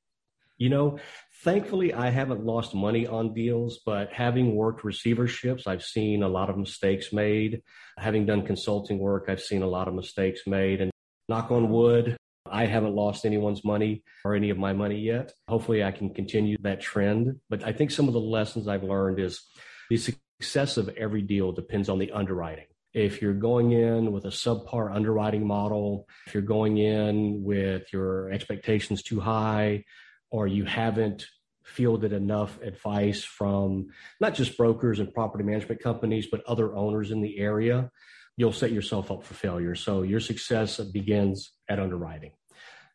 You 0.57 0.68
know, 0.68 0.99
thankfully, 1.42 1.92
I 1.92 2.11
haven't 2.11 2.45
lost 2.45 2.76
money 2.76 3.09
on 3.09 3.35
deals, 3.35 3.80
but 3.85 4.12
having 4.12 4.54
worked 4.54 4.83
receiverships, 4.85 5.66
I've 5.66 5.83
seen 5.83 6.23
a 6.23 6.28
lot 6.28 6.49
of 6.49 6.57
mistakes 6.57 7.12
made. 7.12 7.62
Having 7.99 8.26
done 8.26 8.47
consulting 8.47 8.99
work, 8.99 9.25
I've 9.28 9.42
seen 9.42 9.62
a 9.62 9.66
lot 9.66 9.88
of 9.88 9.95
mistakes 9.95 10.42
made. 10.47 10.80
And 10.80 10.92
knock 11.28 11.50
on 11.50 11.71
wood, 11.71 12.16
I 12.49 12.66
haven't 12.66 12.95
lost 12.95 13.26
anyone's 13.26 13.64
money 13.64 14.04
or 14.25 14.37
any 14.37 14.50
of 14.50 14.59
my 14.59 14.73
money 14.73 15.00
yet. 15.00 15.33
Hopefully, 15.49 15.83
I 15.83 15.90
can 15.90 16.14
continue 16.14 16.57
that 16.61 16.80
trend. 16.80 17.40
But 17.50 17.64
I 17.64 17.73
think 17.73 17.90
some 17.90 18.07
of 18.07 18.14
the 18.14 18.21
lessons 18.21 18.68
I've 18.68 18.85
learned 18.85 19.18
is 19.18 19.42
the 19.90 19.97
success 19.97 20.76
of 20.76 20.88
every 20.90 21.23
deal 21.23 21.50
depends 21.50 21.88
on 21.88 21.99
the 21.99 22.12
underwriting. 22.12 22.66
If 22.95 23.21
you're 23.21 23.35
going 23.35 23.73
in 23.73 24.12
with 24.12 24.25
a 24.25 24.28
subpar 24.28 24.95
underwriting 24.95 25.47
model, 25.47 26.09
if 26.26 26.35
you're 26.35 26.42
going 26.42 26.78
in 26.78 27.42
with 27.42 27.92
your 27.92 28.30
expectations 28.30 29.02
too 29.02 29.21
high, 29.21 29.85
or 30.30 30.47
you 30.47 30.64
haven't 30.64 31.26
fielded 31.64 32.12
enough 32.12 32.61
advice 32.62 33.23
from 33.23 33.88
not 34.21 34.35
just 34.35 34.57
brokers 34.57 35.00
and 35.00 35.12
property 35.12 35.45
management 35.45 35.83
companies, 35.83 36.26
but 36.30 36.42
other 36.45 36.75
owners 36.75 37.11
in 37.11 37.21
the 37.21 37.38
area, 37.38 37.90
you'll 38.37 38.52
set 38.52 38.73
yourself 38.73 39.11
up 39.11 39.23
for 39.25 39.35
failure. 39.35 39.75
So 39.75 40.02
your 40.02 40.21
success 40.21 40.78
begins 40.80 41.52
at 41.68 41.78
underwriting. 41.78 42.33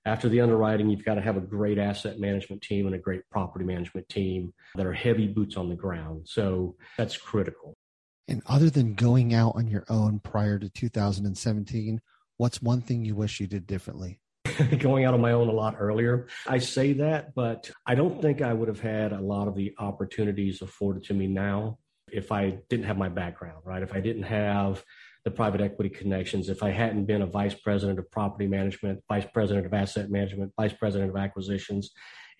After 0.05 0.27
the 0.27 0.41
underwriting, 0.41 0.89
you've 0.89 1.05
got 1.05 1.15
to 1.15 1.21
have 1.21 1.38
a 1.38 1.41
great 1.41 1.77
asset 1.77 2.19
management 2.19 2.62
team 2.62 2.88
and 2.88 2.95
a 2.95 3.00
great 3.00 3.21
property 3.29 3.63
management 3.63 4.09
team 4.09 4.53
that 4.75 4.85
are 4.85 4.93
heavy 4.93 5.27
boots 5.27 5.55
on 5.55 5.69
the 5.69 5.75
ground. 5.75 6.23
So 6.27 6.75
that's 6.97 7.15
critical. 7.15 7.77
And 8.27 8.41
other 8.45 8.69
than 8.69 8.93
going 8.93 9.33
out 9.33 9.55
on 9.55 9.67
your 9.67 9.85
own 9.89 10.19
prior 10.19 10.57
to 10.59 10.69
2017, 10.69 12.01
what's 12.37 12.61
one 12.61 12.81
thing 12.81 13.03
you 13.03 13.15
wish 13.15 13.39
you 13.39 13.47
did 13.47 13.67
differently? 13.67 14.19
going 14.79 15.05
out 15.05 15.13
on 15.13 15.21
my 15.21 15.31
own 15.31 15.47
a 15.47 15.53
lot 15.53 15.75
earlier. 15.79 16.27
I 16.47 16.59
say 16.59 16.93
that, 16.93 17.33
but 17.33 17.69
I 17.85 17.95
don't 17.95 18.21
think 18.21 18.41
I 18.41 18.53
would 18.53 18.67
have 18.67 18.79
had 18.79 19.11
a 19.11 19.19
lot 19.19 19.47
of 19.47 19.55
the 19.55 19.73
opportunities 19.79 20.61
afforded 20.61 21.03
to 21.05 21.13
me 21.13 21.27
now 21.27 21.79
if 22.11 22.31
I 22.31 22.59
didn't 22.69 22.85
have 22.85 22.97
my 22.97 23.09
background, 23.09 23.63
right? 23.65 23.81
If 23.81 23.93
I 23.93 23.99
didn't 23.99 24.23
have 24.23 24.83
the 25.25 25.31
private 25.31 25.61
equity 25.61 25.89
connections, 25.89 26.49
if 26.49 26.61
I 26.61 26.69
hadn't 26.69 27.05
been 27.05 27.21
a 27.21 27.27
vice 27.27 27.55
president 27.55 27.97
of 27.97 28.11
property 28.11 28.47
management, 28.47 29.01
vice 29.09 29.25
president 29.33 29.65
of 29.65 29.73
asset 29.73 30.11
management, 30.11 30.51
vice 30.57 30.73
president 30.73 31.09
of 31.09 31.17
acquisitions, 31.17 31.91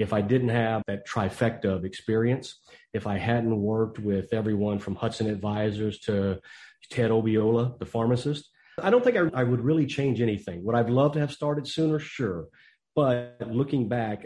if 0.03 0.12
I 0.12 0.19
didn't 0.22 0.50
have 0.50 0.83
that 0.88 1.07
trifecta 1.07 1.74
of 1.74 1.86
experience, 1.86 2.60
if 2.93 3.07
I 3.07 3.17
hadn't 3.17 3.57
worked 3.57 4.00
with 4.00 4.33
everyone 4.33 4.79
from 4.79 4.95
Hudson 4.95 5.27
Advisors 5.27 5.98
to 6.00 6.41
Ted 6.89 7.10
Obiola, 7.10 7.79
the 7.79 7.86
pharmacist, 7.86 8.50
I 8.81 8.89
don't 8.89 9.01
think 9.01 9.15
I, 9.15 9.29
I 9.33 9.43
would 9.43 9.62
really 9.62 9.86
change 9.86 10.19
anything. 10.19 10.65
Would 10.65 10.75
I've 10.75 10.89
loved 10.89 11.13
to 11.13 11.22
have 11.22 11.31
started 11.31 11.69
sooner? 11.69 12.00
Sure. 12.00 12.48
But 12.95 13.38
looking 13.48 13.88
back, 13.88 14.25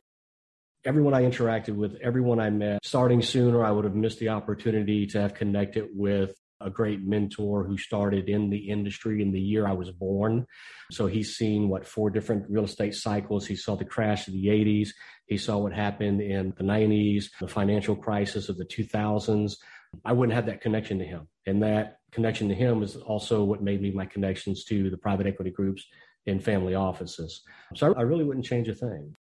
everyone 0.83 1.13
I 1.13 1.21
interacted 1.21 1.75
with, 1.75 1.95
everyone 2.01 2.39
I 2.39 2.49
met, 2.49 2.83
starting 2.83 3.21
sooner, 3.21 3.63
I 3.63 3.69
would 3.69 3.85
have 3.85 3.95
missed 3.95 4.17
the 4.17 4.29
opportunity 4.29 5.05
to 5.07 5.21
have 5.21 5.35
connected 5.35 5.89
with 5.93 6.33
a 6.59 6.69
great 6.69 7.01
mentor 7.01 7.63
who 7.63 7.77
started 7.77 8.29
in 8.29 8.49
the 8.49 8.69
industry 8.69 9.21
in 9.21 9.31
the 9.31 9.39
year 9.39 9.67
I 9.67 9.73
was 9.73 9.91
born. 9.91 10.45
So 10.91 11.07
he's 11.07 11.35
seen 11.35 11.69
what 11.69 11.87
four 11.87 12.09
different 12.09 12.49
real 12.49 12.65
estate 12.65 12.95
cycles. 12.95 13.45
He 13.45 13.55
saw 13.55 13.75
the 13.75 13.85
crash 13.85 14.27
of 14.27 14.33
the 14.33 14.47
80s. 14.47 14.89
He 15.27 15.37
saw 15.37 15.57
what 15.57 15.73
happened 15.73 16.21
in 16.21 16.53
the 16.57 16.63
90s, 16.63 17.25
the 17.39 17.47
financial 17.47 17.95
crisis 17.95 18.49
of 18.49 18.57
the 18.57 18.65
2000s. 18.65 19.57
I 20.03 20.13
wouldn't 20.13 20.35
have 20.35 20.47
that 20.47 20.61
connection 20.61 20.99
to 20.99 21.05
him. 21.05 21.27
And 21.45 21.63
that 21.63 21.99
connection 22.11 22.49
to 22.49 22.55
him 22.55 22.83
is 22.83 22.95
also 22.95 23.43
what 23.43 23.61
made 23.61 23.81
me 23.81 23.91
my 23.91 24.05
connections 24.05 24.63
to 24.65 24.89
the 24.89 24.97
private 24.97 25.27
equity 25.27 25.51
groups 25.51 25.85
and 26.25 26.43
family 26.43 26.75
offices. 26.75 27.41
So 27.75 27.93
I 27.95 28.01
really 28.01 28.23
wouldn't 28.23 28.45
change 28.45 28.67
a 28.67 28.73
thing. 28.73 29.15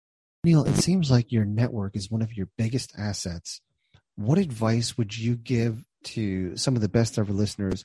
Neil, 0.44 0.64
it 0.64 0.76
seems 0.76 1.10
like 1.10 1.32
your 1.32 1.44
network 1.44 1.96
is 1.96 2.10
one 2.10 2.22
of 2.22 2.32
your 2.32 2.48
biggest 2.56 2.94
assets. 2.96 3.60
What 4.16 4.38
advice 4.38 4.96
would 4.96 5.16
you 5.16 5.36
give 5.36 5.84
to 6.06 6.56
some 6.56 6.74
of 6.74 6.82
the 6.82 6.88
best 6.88 7.18
ever 7.18 7.32
listeners, 7.32 7.84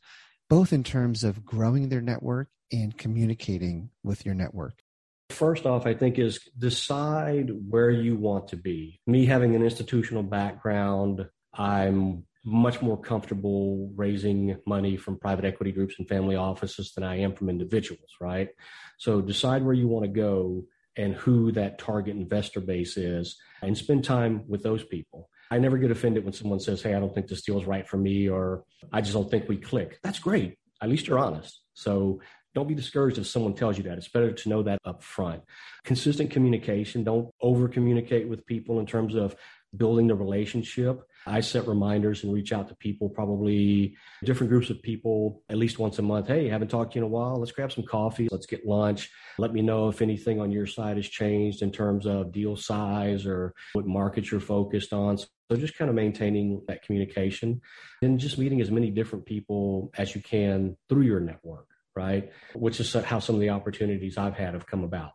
both 0.49 0.73
in 0.73 0.83
terms 0.83 1.23
of 1.23 1.45
growing 1.45 1.89
their 1.89 2.01
network 2.01 2.49
and 2.71 2.97
communicating 2.97 3.89
with 4.03 4.25
your 4.25 4.35
network? 4.35 4.81
First 5.29 5.65
off, 5.65 5.85
I 5.85 5.93
think 5.93 6.19
is 6.19 6.39
decide 6.57 7.51
where 7.69 7.89
you 7.89 8.15
want 8.15 8.49
to 8.49 8.57
be. 8.57 8.99
Me 9.07 9.25
having 9.25 9.55
an 9.55 9.63
institutional 9.63 10.23
background, 10.23 11.27
I'm 11.53 12.25
much 12.43 12.81
more 12.81 12.99
comfortable 12.99 13.91
raising 13.95 14.57
money 14.65 14.97
from 14.97 15.19
private 15.19 15.45
equity 15.45 15.71
groups 15.71 15.95
and 15.99 16.07
family 16.07 16.35
offices 16.35 16.93
than 16.93 17.03
I 17.03 17.19
am 17.19 17.33
from 17.33 17.49
individuals, 17.49 18.09
right? 18.19 18.49
So 18.97 19.21
decide 19.21 19.63
where 19.63 19.73
you 19.73 19.87
want 19.87 20.05
to 20.05 20.11
go 20.11 20.65
and 20.97 21.15
who 21.15 21.51
that 21.53 21.79
target 21.79 22.15
investor 22.15 22.59
base 22.59 22.97
is 22.97 23.37
and 23.61 23.77
spend 23.77 24.03
time 24.03 24.43
with 24.47 24.63
those 24.63 24.83
people. 24.83 25.29
I 25.51 25.59
never 25.59 25.77
get 25.77 25.91
offended 25.91 26.23
when 26.23 26.33
someone 26.33 26.59
says, 26.59 26.81
Hey, 26.81 26.95
I 26.95 26.99
don't 26.99 27.13
think 27.13 27.27
this 27.27 27.41
deal 27.41 27.59
is 27.59 27.65
right 27.65 27.87
for 27.87 27.97
me, 27.97 28.29
or 28.29 28.63
I 28.91 29.01
just 29.01 29.13
don't 29.13 29.29
think 29.29 29.47
we 29.49 29.57
click. 29.57 29.99
That's 30.01 30.17
great. 30.17 30.57
At 30.81 30.89
least 30.89 31.07
you're 31.07 31.19
honest. 31.19 31.61
So 31.73 32.21
don't 32.55 32.67
be 32.67 32.73
discouraged 32.73 33.17
if 33.17 33.27
someone 33.27 33.53
tells 33.53 33.77
you 33.77 33.83
that. 33.83 33.97
It's 33.97 34.07
better 34.07 34.31
to 34.31 34.49
know 34.49 34.63
that 34.63 34.79
up 34.85 35.03
front. 35.03 35.43
Consistent 35.83 36.31
communication. 36.31 37.03
Don't 37.03 37.29
over 37.41 37.67
communicate 37.67 38.27
with 38.27 38.45
people 38.45 38.79
in 38.79 38.85
terms 38.85 39.13
of 39.13 39.35
building 39.75 40.07
the 40.07 40.15
relationship. 40.15 41.03
I 41.25 41.41
set 41.41 41.67
reminders 41.67 42.23
and 42.23 42.33
reach 42.33 42.51
out 42.51 42.67
to 42.69 42.75
people, 42.75 43.09
probably 43.09 43.95
different 44.23 44.49
groups 44.49 44.69
of 44.69 44.81
people 44.81 45.43
at 45.49 45.57
least 45.57 45.79
once 45.79 45.99
a 45.99 46.01
month. 46.01 46.27
Hey, 46.27 46.47
haven't 46.47 46.69
talked 46.69 46.93
to 46.93 46.99
you 46.99 47.05
in 47.05 47.11
a 47.11 47.13
while. 47.13 47.35
Let's 47.35 47.51
grab 47.51 47.71
some 47.71 47.85
coffee. 47.85 48.27
Let's 48.31 48.45
get 48.45 48.65
lunch. 48.65 49.09
Let 49.37 49.53
me 49.53 49.61
know 49.61 49.89
if 49.89 50.01
anything 50.01 50.39
on 50.39 50.51
your 50.51 50.65
side 50.65 50.97
has 50.97 51.07
changed 51.07 51.61
in 51.61 51.71
terms 51.71 52.05
of 52.05 52.31
deal 52.31 52.55
size 52.55 53.25
or 53.25 53.53
what 53.73 53.85
markets 53.85 54.31
you're 54.31 54.39
focused 54.39 54.93
on. 54.93 55.17
So 55.17 55.27
just 55.57 55.77
kind 55.77 55.89
of 55.89 55.95
maintaining 55.95 56.61
that 56.67 56.81
communication 56.83 57.61
and 58.01 58.19
just 58.19 58.37
meeting 58.37 58.61
as 58.61 58.71
many 58.71 58.89
different 58.89 59.25
people 59.25 59.91
as 59.97 60.15
you 60.15 60.21
can 60.21 60.77
through 60.89 61.03
your 61.03 61.19
network, 61.19 61.67
right? 61.95 62.31
Which 62.55 62.79
is 62.79 62.93
how 62.93 63.19
some 63.19 63.35
of 63.35 63.41
the 63.41 63.49
opportunities 63.49 64.17
I've 64.17 64.35
had 64.35 64.53
have 64.53 64.65
come 64.65 64.83
about. 64.83 65.11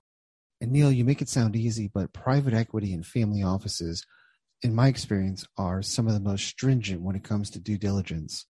And 0.60 0.72
Neil, 0.72 0.92
you 0.92 1.04
make 1.04 1.20
it 1.20 1.28
sound 1.28 1.56
easy, 1.56 1.90
but 1.92 2.12
private 2.12 2.54
equity 2.54 2.94
and 2.94 3.04
family 3.04 3.42
offices 3.42 4.04
in 4.62 4.74
my 4.74 4.88
experience, 4.88 5.46
are 5.56 5.82
some 5.82 6.06
of 6.06 6.14
the 6.14 6.20
most 6.20 6.46
stringent 6.46 7.02
when 7.02 7.16
it 7.16 7.24
comes 7.24 7.50
to 7.50 7.58
due 7.58 7.78
diligence. 7.78 8.46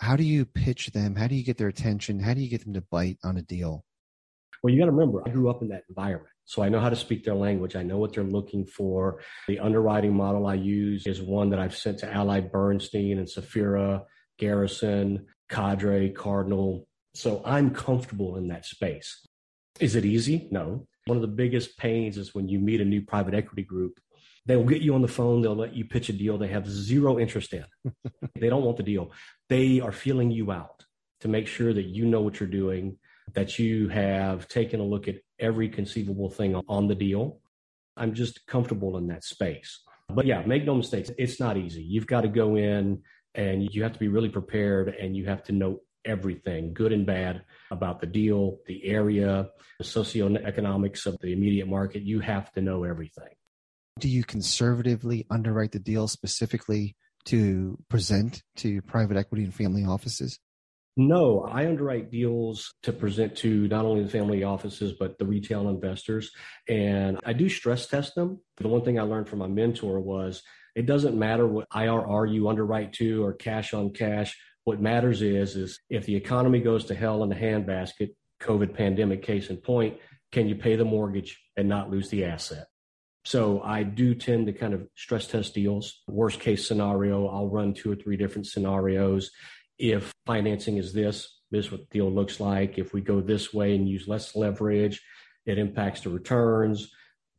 How 0.00 0.16
do 0.16 0.24
you 0.24 0.44
pitch 0.44 0.90
them? 0.92 1.14
How 1.14 1.26
do 1.26 1.34
you 1.34 1.44
get 1.44 1.58
their 1.58 1.68
attention? 1.68 2.20
How 2.20 2.34
do 2.34 2.40
you 2.40 2.50
get 2.50 2.64
them 2.64 2.74
to 2.74 2.80
bite 2.80 3.18
on 3.22 3.36
a 3.36 3.42
deal? 3.42 3.84
Well, 4.62 4.72
you 4.72 4.80
got 4.80 4.86
to 4.86 4.92
remember, 4.92 5.22
I 5.26 5.30
grew 5.30 5.50
up 5.50 5.62
in 5.62 5.68
that 5.68 5.84
environment. 5.88 6.28
So 6.44 6.62
I 6.62 6.68
know 6.68 6.80
how 6.80 6.90
to 6.90 6.96
speak 6.96 7.24
their 7.24 7.34
language. 7.34 7.76
I 7.76 7.82
know 7.82 7.98
what 7.98 8.12
they're 8.12 8.24
looking 8.24 8.64
for. 8.64 9.20
The 9.48 9.60
underwriting 9.60 10.14
model 10.14 10.46
I 10.46 10.54
use 10.54 11.06
is 11.06 11.22
one 11.22 11.50
that 11.50 11.58
I've 11.58 11.76
sent 11.76 11.98
to 11.98 12.06
AllianceBernstein 12.06 13.18
and 13.18 13.26
Safira, 13.26 14.02
Garrison, 14.38 15.26
Cadre, 15.48 16.10
Cardinal. 16.10 16.86
So 17.14 17.42
I'm 17.44 17.70
comfortable 17.70 18.36
in 18.36 18.48
that 18.48 18.64
space. 18.64 19.26
Is 19.80 19.96
it 19.96 20.04
easy? 20.04 20.48
No. 20.50 20.86
One 21.06 21.16
of 21.16 21.22
the 21.22 21.28
biggest 21.28 21.76
pains 21.78 22.16
is 22.16 22.34
when 22.34 22.48
you 22.48 22.58
meet 22.58 22.80
a 22.80 22.84
new 22.84 23.02
private 23.02 23.34
equity 23.34 23.62
group 23.62 23.98
they 24.46 24.56
will 24.56 24.64
get 24.64 24.82
you 24.82 24.94
on 24.94 25.02
the 25.02 25.08
phone. 25.08 25.42
They'll 25.42 25.54
let 25.54 25.74
you 25.74 25.84
pitch 25.84 26.08
a 26.08 26.12
deal 26.12 26.38
they 26.38 26.48
have 26.48 26.68
zero 26.68 27.18
interest 27.18 27.52
in. 27.52 27.64
they 28.40 28.48
don't 28.48 28.64
want 28.64 28.76
the 28.76 28.82
deal. 28.82 29.12
They 29.48 29.80
are 29.80 29.92
feeling 29.92 30.30
you 30.30 30.50
out 30.50 30.84
to 31.20 31.28
make 31.28 31.46
sure 31.46 31.72
that 31.72 31.86
you 31.86 32.04
know 32.04 32.20
what 32.20 32.40
you're 32.40 32.48
doing, 32.48 32.98
that 33.34 33.58
you 33.58 33.88
have 33.88 34.48
taken 34.48 34.80
a 34.80 34.84
look 34.84 35.06
at 35.08 35.16
every 35.38 35.68
conceivable 35.68 36.30
thing 36.30 36.60
on 36.68 36.88
the 36.88 36.94
deal. 36.94 37.38
I'm 37.96 38.14
just 38.14 38.46
comfortable 38.46 38.96
in 38.96 39.08
that 39.08 39.24
space. 39.24 39.80
But 40.08 40.26
yeah, 40.26 40.42
make 40.44 40.64
no 40.64 40.74
mistakes. 40.74 41.10
It's 41.18 41.38
not 41.38 41.56
easy. 41.56 41.82
You've 41.82 42.06
got 42.06 42.22
to 42.22 42.28
go 42.28 42.56
in 42.56 43.02
and 43.34 43.72
you 43.72 43.82
have 43.84 43.92
to 43.92 43.98
be 43.98 44.08
really 44.08 44.28
prepared 44.28 44.88
and 44.88 45.16
you 45.16 45.26
have 45.26 45.44
to 45.44 45.52
know 45.52 45.80
everything, 46.04 46.74
good 46.74 46.92
and 46.92 47.06
bad, 47.06 47.44
about 47.70 48.00
the 48.00 48.06
deal, 48.06 48.58
the 48.66 48.84
area, 48.84 49.48
the 49.78 49.84
socioeconomics 49.84 51.06
of 51.06 51.18
the 51.20 51.32
immediate 51.32 51.68
market. 51.68 52.02
You 52.02 52.20
have 52.20 52.50
to 52.52 52.60
know 52.60 52.84
everything. 52.84 53.28
Do 53.98 54.08
you 54.08 54.24
conservatively 54.24 55.26
underwrite 55.30 55.72
the 55.72 55.78
deal 55.78 56.08
specifically 56.08 56.96
to 57.26 57.78
present 57.88 58.42
to 58.56 58.82
private 58.82 59.16
equity 59.16 59.44
and 59.44 59.54
family 59.54 59.84
offices? 59.84 60.38
No, 60.96 61.40
I 61.40 61.66
underwrite 61.66 62.10
deals 62.10 62.74
to 62.82 62.92
present 62.92 63.36
to 63.38 63.66
not 63.68 63.86
only 63.86 64.02
the 64.02 64.10
family 64.10 64.44
offices, 64.44 64.92
but 64.98 65.18
the 65.18 65.24
retail 65.24 65.68
investors. 65.68 66.30
And 66.68 67.18
I 67.24 67.32
do 67.32 67.48
stress 67.48 67.86
test 67.86 68.14
them. 68.14 68.40
The 68.58 68.68
one 68.68 68.84
thing 68.84 68.98
I 68.98 69.02
learned 69.02 69.28
from 69.28 69.38
my 69.38 69.46
mentor 69.46 70.00
was 70.00 70.42
it 70.74 70.84
doesn't 70.84 71.18
matter 71.18 71.46
what 71.46 71.68
IRR 71.70 72.32
you 72.32 72.48
underwrite 72.48 72.92
to 72.94 73.24
or 73.24 73.32
cash 73.32 73.72
on 73.72 73.92
cash. 73.92 74.36
What 74.64 74.80
matters 74.80 75.22
is, 75.22 75.56
is 75.56 75.80
if 75.88 76.04
the 76.04 76.16
economy 76.16 76.60
goes 76.60 76.86
to 76.86 76.94
hell 76.94 77.22
in 77.22 77.30
the 77.30 77.36
handbasket, 77.36 78.10
COVID 78.42 78.74
pandemic 78.74 79.22
case 79.22 79.48
in 79.48 79.56
point, 79.56 79.98
can 80.30 80.48
you 80.48 80.56
pay 80.56 80.76
the 80.76 80.84
mortgage 80.84 81.40
and 81.56 81.68
not 81.68 81.90
lose 81.90 82.10
the 82.10 82.24
asset? 82.24 82.66
So 83.24 83.62
I 83.62 83.84
do 83.84 84.14
tend 84.14 84.46
to 84.46 84.52
kind 84.52 84.74
of 84.74 84.88
stress 84.96 85.26
test 85.26 85.54
deals. 85.54 86.02
Worst 86.08 86.40
case 86.40 86.66
scenario, 86.66 87.28
I'll 87.28 87.48
run 87.48 87.74
two 87.74 87.92
or 87.92 87.96
three 87.96 88.16
different 88.16 88.46
scenarios. 88.46 89.30
If 89.78 90.12
financing 90.26 90.76
is 90.76 90.92
this, 90.92 91.38
this 91.50 91.66
is 91.66 91.70
what 91.70 91.80
the 91.80 91.98
deal 91.98 92.10
looks 92.10 92.40
like. 92.40 92.78
If 92.78 92.92
we 92.92 93.00
go 93.00 93.20
this 93.20 93.54
way 93.54 93.74
and 93.74 93.88
use 93.88 94.08
less 94.08 94.34
leverage, 94.34 95.00
it 95.46 95.58
impacts 95.58 96.00
the 96.00 96.10
returns. 96.10 96.90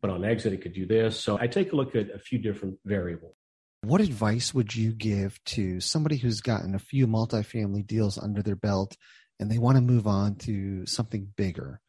But 0.01 0.11
on 0.11 0.25
exit, 0.25 0.53
it 0.53 0.61
could 0.61 0.73
do 0.73 0.85
this. 0.85 1.19
So 1.19 1.37
I 1.39 1.47
take 1.47 1.73
a 1.73 1.75
look 1.75 1.95
at 1.95 2.11
a 2.11 2.19
few 2.19 2.37
different 2.37 2.77
variables. 2.85 3.35
What 3.81 4.01
advice 4.01 4.53
would 4.53 4.73
you 4.73 4.93
give 4.93 5.43
to 5.45 5.81
somebody 5.81 6.17
who's 6.17 6.39
gotten 6.39 6.75
a 6.75 6.79
few 6.79 7.07
multifamily 7.07 7.85
deals 7.85 8.17
under 8.17 8.41
their 8.41 8.55
belt 8.55 8.95
and 9.39 9.51
they 9.51 9.57
want 9.57 9.75
to 9.75 9.81
move 9.81 10.07
on 10.07 10.35
to 10.35 10.85
something 10.85 11.33
bigger? 11.35 11.81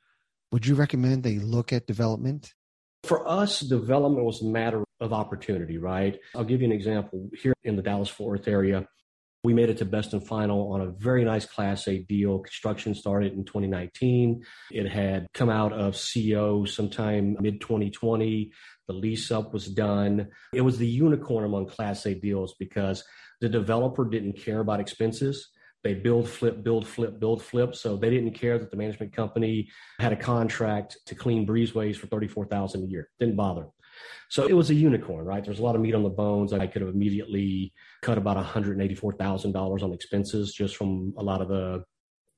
Would 0.51 0.67
you 0.67 0.75
recommend 0.75 1.23
they 1.23 1.39
look 1.39 1.73
at 1.73 1.87
development 1.87 2.53
for 3.05 3.29
us, 3.29 3.61
development 3.61 4.25
was 4.25 4.43
a 4.43 4.47
matter 4.47 4.85
of 5.01 5.13
opportunity, 5.13 5.79
right? 5.79 6.19
I'll 6.35 6.45
give 6.45 6.61
you 6.61 6.67
an 6.67 6.73
example. 6.73 7.31
Here 7.41 7.55
in 7.63 7.77
the 7.77 7.83
Dallas 7.83 8.09
Fort 8.09 8.31
Worth 8.31 8.49
area, 8.49 8.87
we 9.45 9.53
made 9.53 9.69
it 9.69 9.77
to 9.79 9.85
best 9.85 10.15
and 10.15 10.27
final 10.27 10.73
on 10.73 10.81
a 10.81 10.87
very 10.87 11.23
nice 11.23 11.45
Class 11.45 11.87
A 11.87 11.99
deal. 11.99 12.39
Construction 12.39 12.95
started 12.95 13.35
in 13.35 13.45
2019. 13.45 14.43
It 14.71 14.89
had 14.89 15.27
come 15.35 15.51
out 15.51 15.73
of 15.75 15.95
CO 15.95 16.65
sometime 16.65 17.37
mid 17.41 17.61
2020. 17.61 18.53
The 18.89 18.93
lease 18.95 19.31
up 19.31 19.53
was 19.53 19.67
done. 19.67 20.29
It 20.55 20.63
was 20.63 20.79
the 20.79 20.87
unicorn 20.87 21.45
among 21.45 21.67
Class 21.67 22.07
A 22.07 22.15
deals 22.15 22.55
because 22.59 23.05
the 23.41 23.49
developer 23.51 24.07
didn't 24.07 24.39
care 24.39 24.61
about 24.61 24.81
expenses. 24.81 25.51
They 25.85 25.93
build, 25.93 26.29
flip, 26.29 26.65
build, 26.65 26.89
flip, 26.89 27.21
build, 27.21 27.43
flip. 27.43 27.75
So 27.75 27.97
they 27.97 28.09
didn't 28.09 28.33
care 28.33 28.59
that 28.59 28.71
the 28.71 28.77
management 28.77 29.13
company 29.13 29.69
had 30.01 30.13
a 30.13 30.17
contract 30.17 30.97
to 31.07 31.15
clean 31.15 31.47
breezeways 31.47 31.97
for 31.97 32.07
34000 32.07 32.83
a 32.83 32.87
year. 32.87 33.11
Didn't 33.21 33.37
bother. 33.37 33.67
So 34.31 34.47
it 34.47 34.55
was 34.55 34.71
a 34.71 34.75
unicorn, 34.75 35.27
right? 35.27 35.45
There's 35.45 35.59
a 35.59 35.63
lot 35.63 35.75
of 35.75 35.83
meat 35.83 35.95
on 35.95 36.03
the 36.03 36.09
bones. 36.09 36.53
I 36.55 36.67
could 36.67 36.83
have 36.83 36.93
immediately 36.93 37.73
cut 38.03 38.17
about 38.17 38.39
$184,000 38.39 39.83
on 39.83 39.93
expenses 39.93 40.53
just 40.55 40.75
from 40.75 41.13
a 41.19 41.23
lot 41.23 41.43
of 41.43 41.49
the 41.49 41.85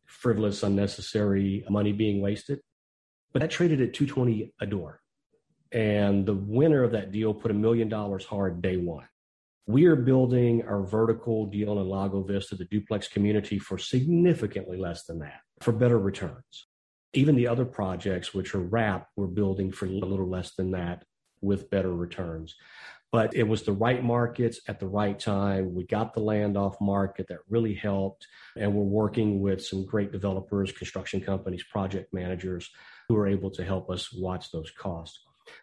frivolous, 0.07 0.65
unnecessary 0.65 1.65
money 1.71 1.93
being 1.93 2.21
wasted. 2.21 2.59
But 3.33 3.43
that 3.43 3.51
traded 3.51 3.81
at 3.81 3.95
220 3.95 4.53
a 4.61 4.67
door. 4.67 5.01
And 5.73 6.27
the 6.27 6.35
winner 6.35 6.83
of 6.83 6.93
that 6.93 7.13
deal 7.13 7.33
put 7.33 7.51
a 7.51 7.55
million 7.55 7.89
dollars 7.89 8.25
hard 8.25 8.61
day 8.61 8.77
one. 8.77 9.07
We 9.69 9.87
are 9.87 9.97
building 9.97 10.63
our 10.63 10.83
vertical 10.83 11.47
deal 11.47 11.81
in 11.81 11.89
Lago 11.89 12.23
Vista, 12.23 12.55
the 12.55 12.67
duplex 12.67 13.09
community, 13.09 13.59
for 13.59 13.79
significantly 13.79 14.79
less 14.79 15.05
than 15.05 15.19
that, 15.21 15.41
for 15.61 15.73
better 15.73 15.99
returns. 15.99 16.69
Even 17.15 17.35
the 17.35 17.49
other 17.49 17.65
projects, 17.65 18.33
which 18.33 18.55
are 18.55 18.61
wrap, 18.61 19.09
we're 19.17 19.27
building 19.27 19.73
for 19.73 19.87
a 19.87 19.91
little 19.91 20.29
less 20.29 20.55
than 20.55 20.71
that 20.73 21.03
with 21.41 21.69
better 21.69 21.93
returns. 21.93 22.55
But 23.11 23.35
it 23.35 23.45
was 23.45 23.63
the 23.63 23.73
right 23.73 24.05
markets 24.05 24.61
at 24.69 24.79
the 24.79 24.87
right 24.87 25.19
time. 25.19 25.75
We 25.75 25.85
got 25.85 26.15
the 26.15 26.21
land 26.21 26.57
off 26.57 26.81
market 26.81 27.27
that 27.29 27.39
really 27.49 27.75
helped. 27.75 28.27
And 28.57 28.75
we're 28.75 28.85
working 28.85 29.41
with 29.41 29.65
some 29.65 29.85
great 29.85 30.13
developers, 30.13 30.71
construction 30.71 31.21
companies, 31.21 31.65
project 31.65 32.13
managers 32.13 32.71
who 33.09 33.17
are 33.17 33.27
able 33.27 33.51
to 33.53 33.65
help 33.65 33.91
us 33.91 34.13
watch 34.13 34.51
those 34.53 34.71
costs. 34.71 35.21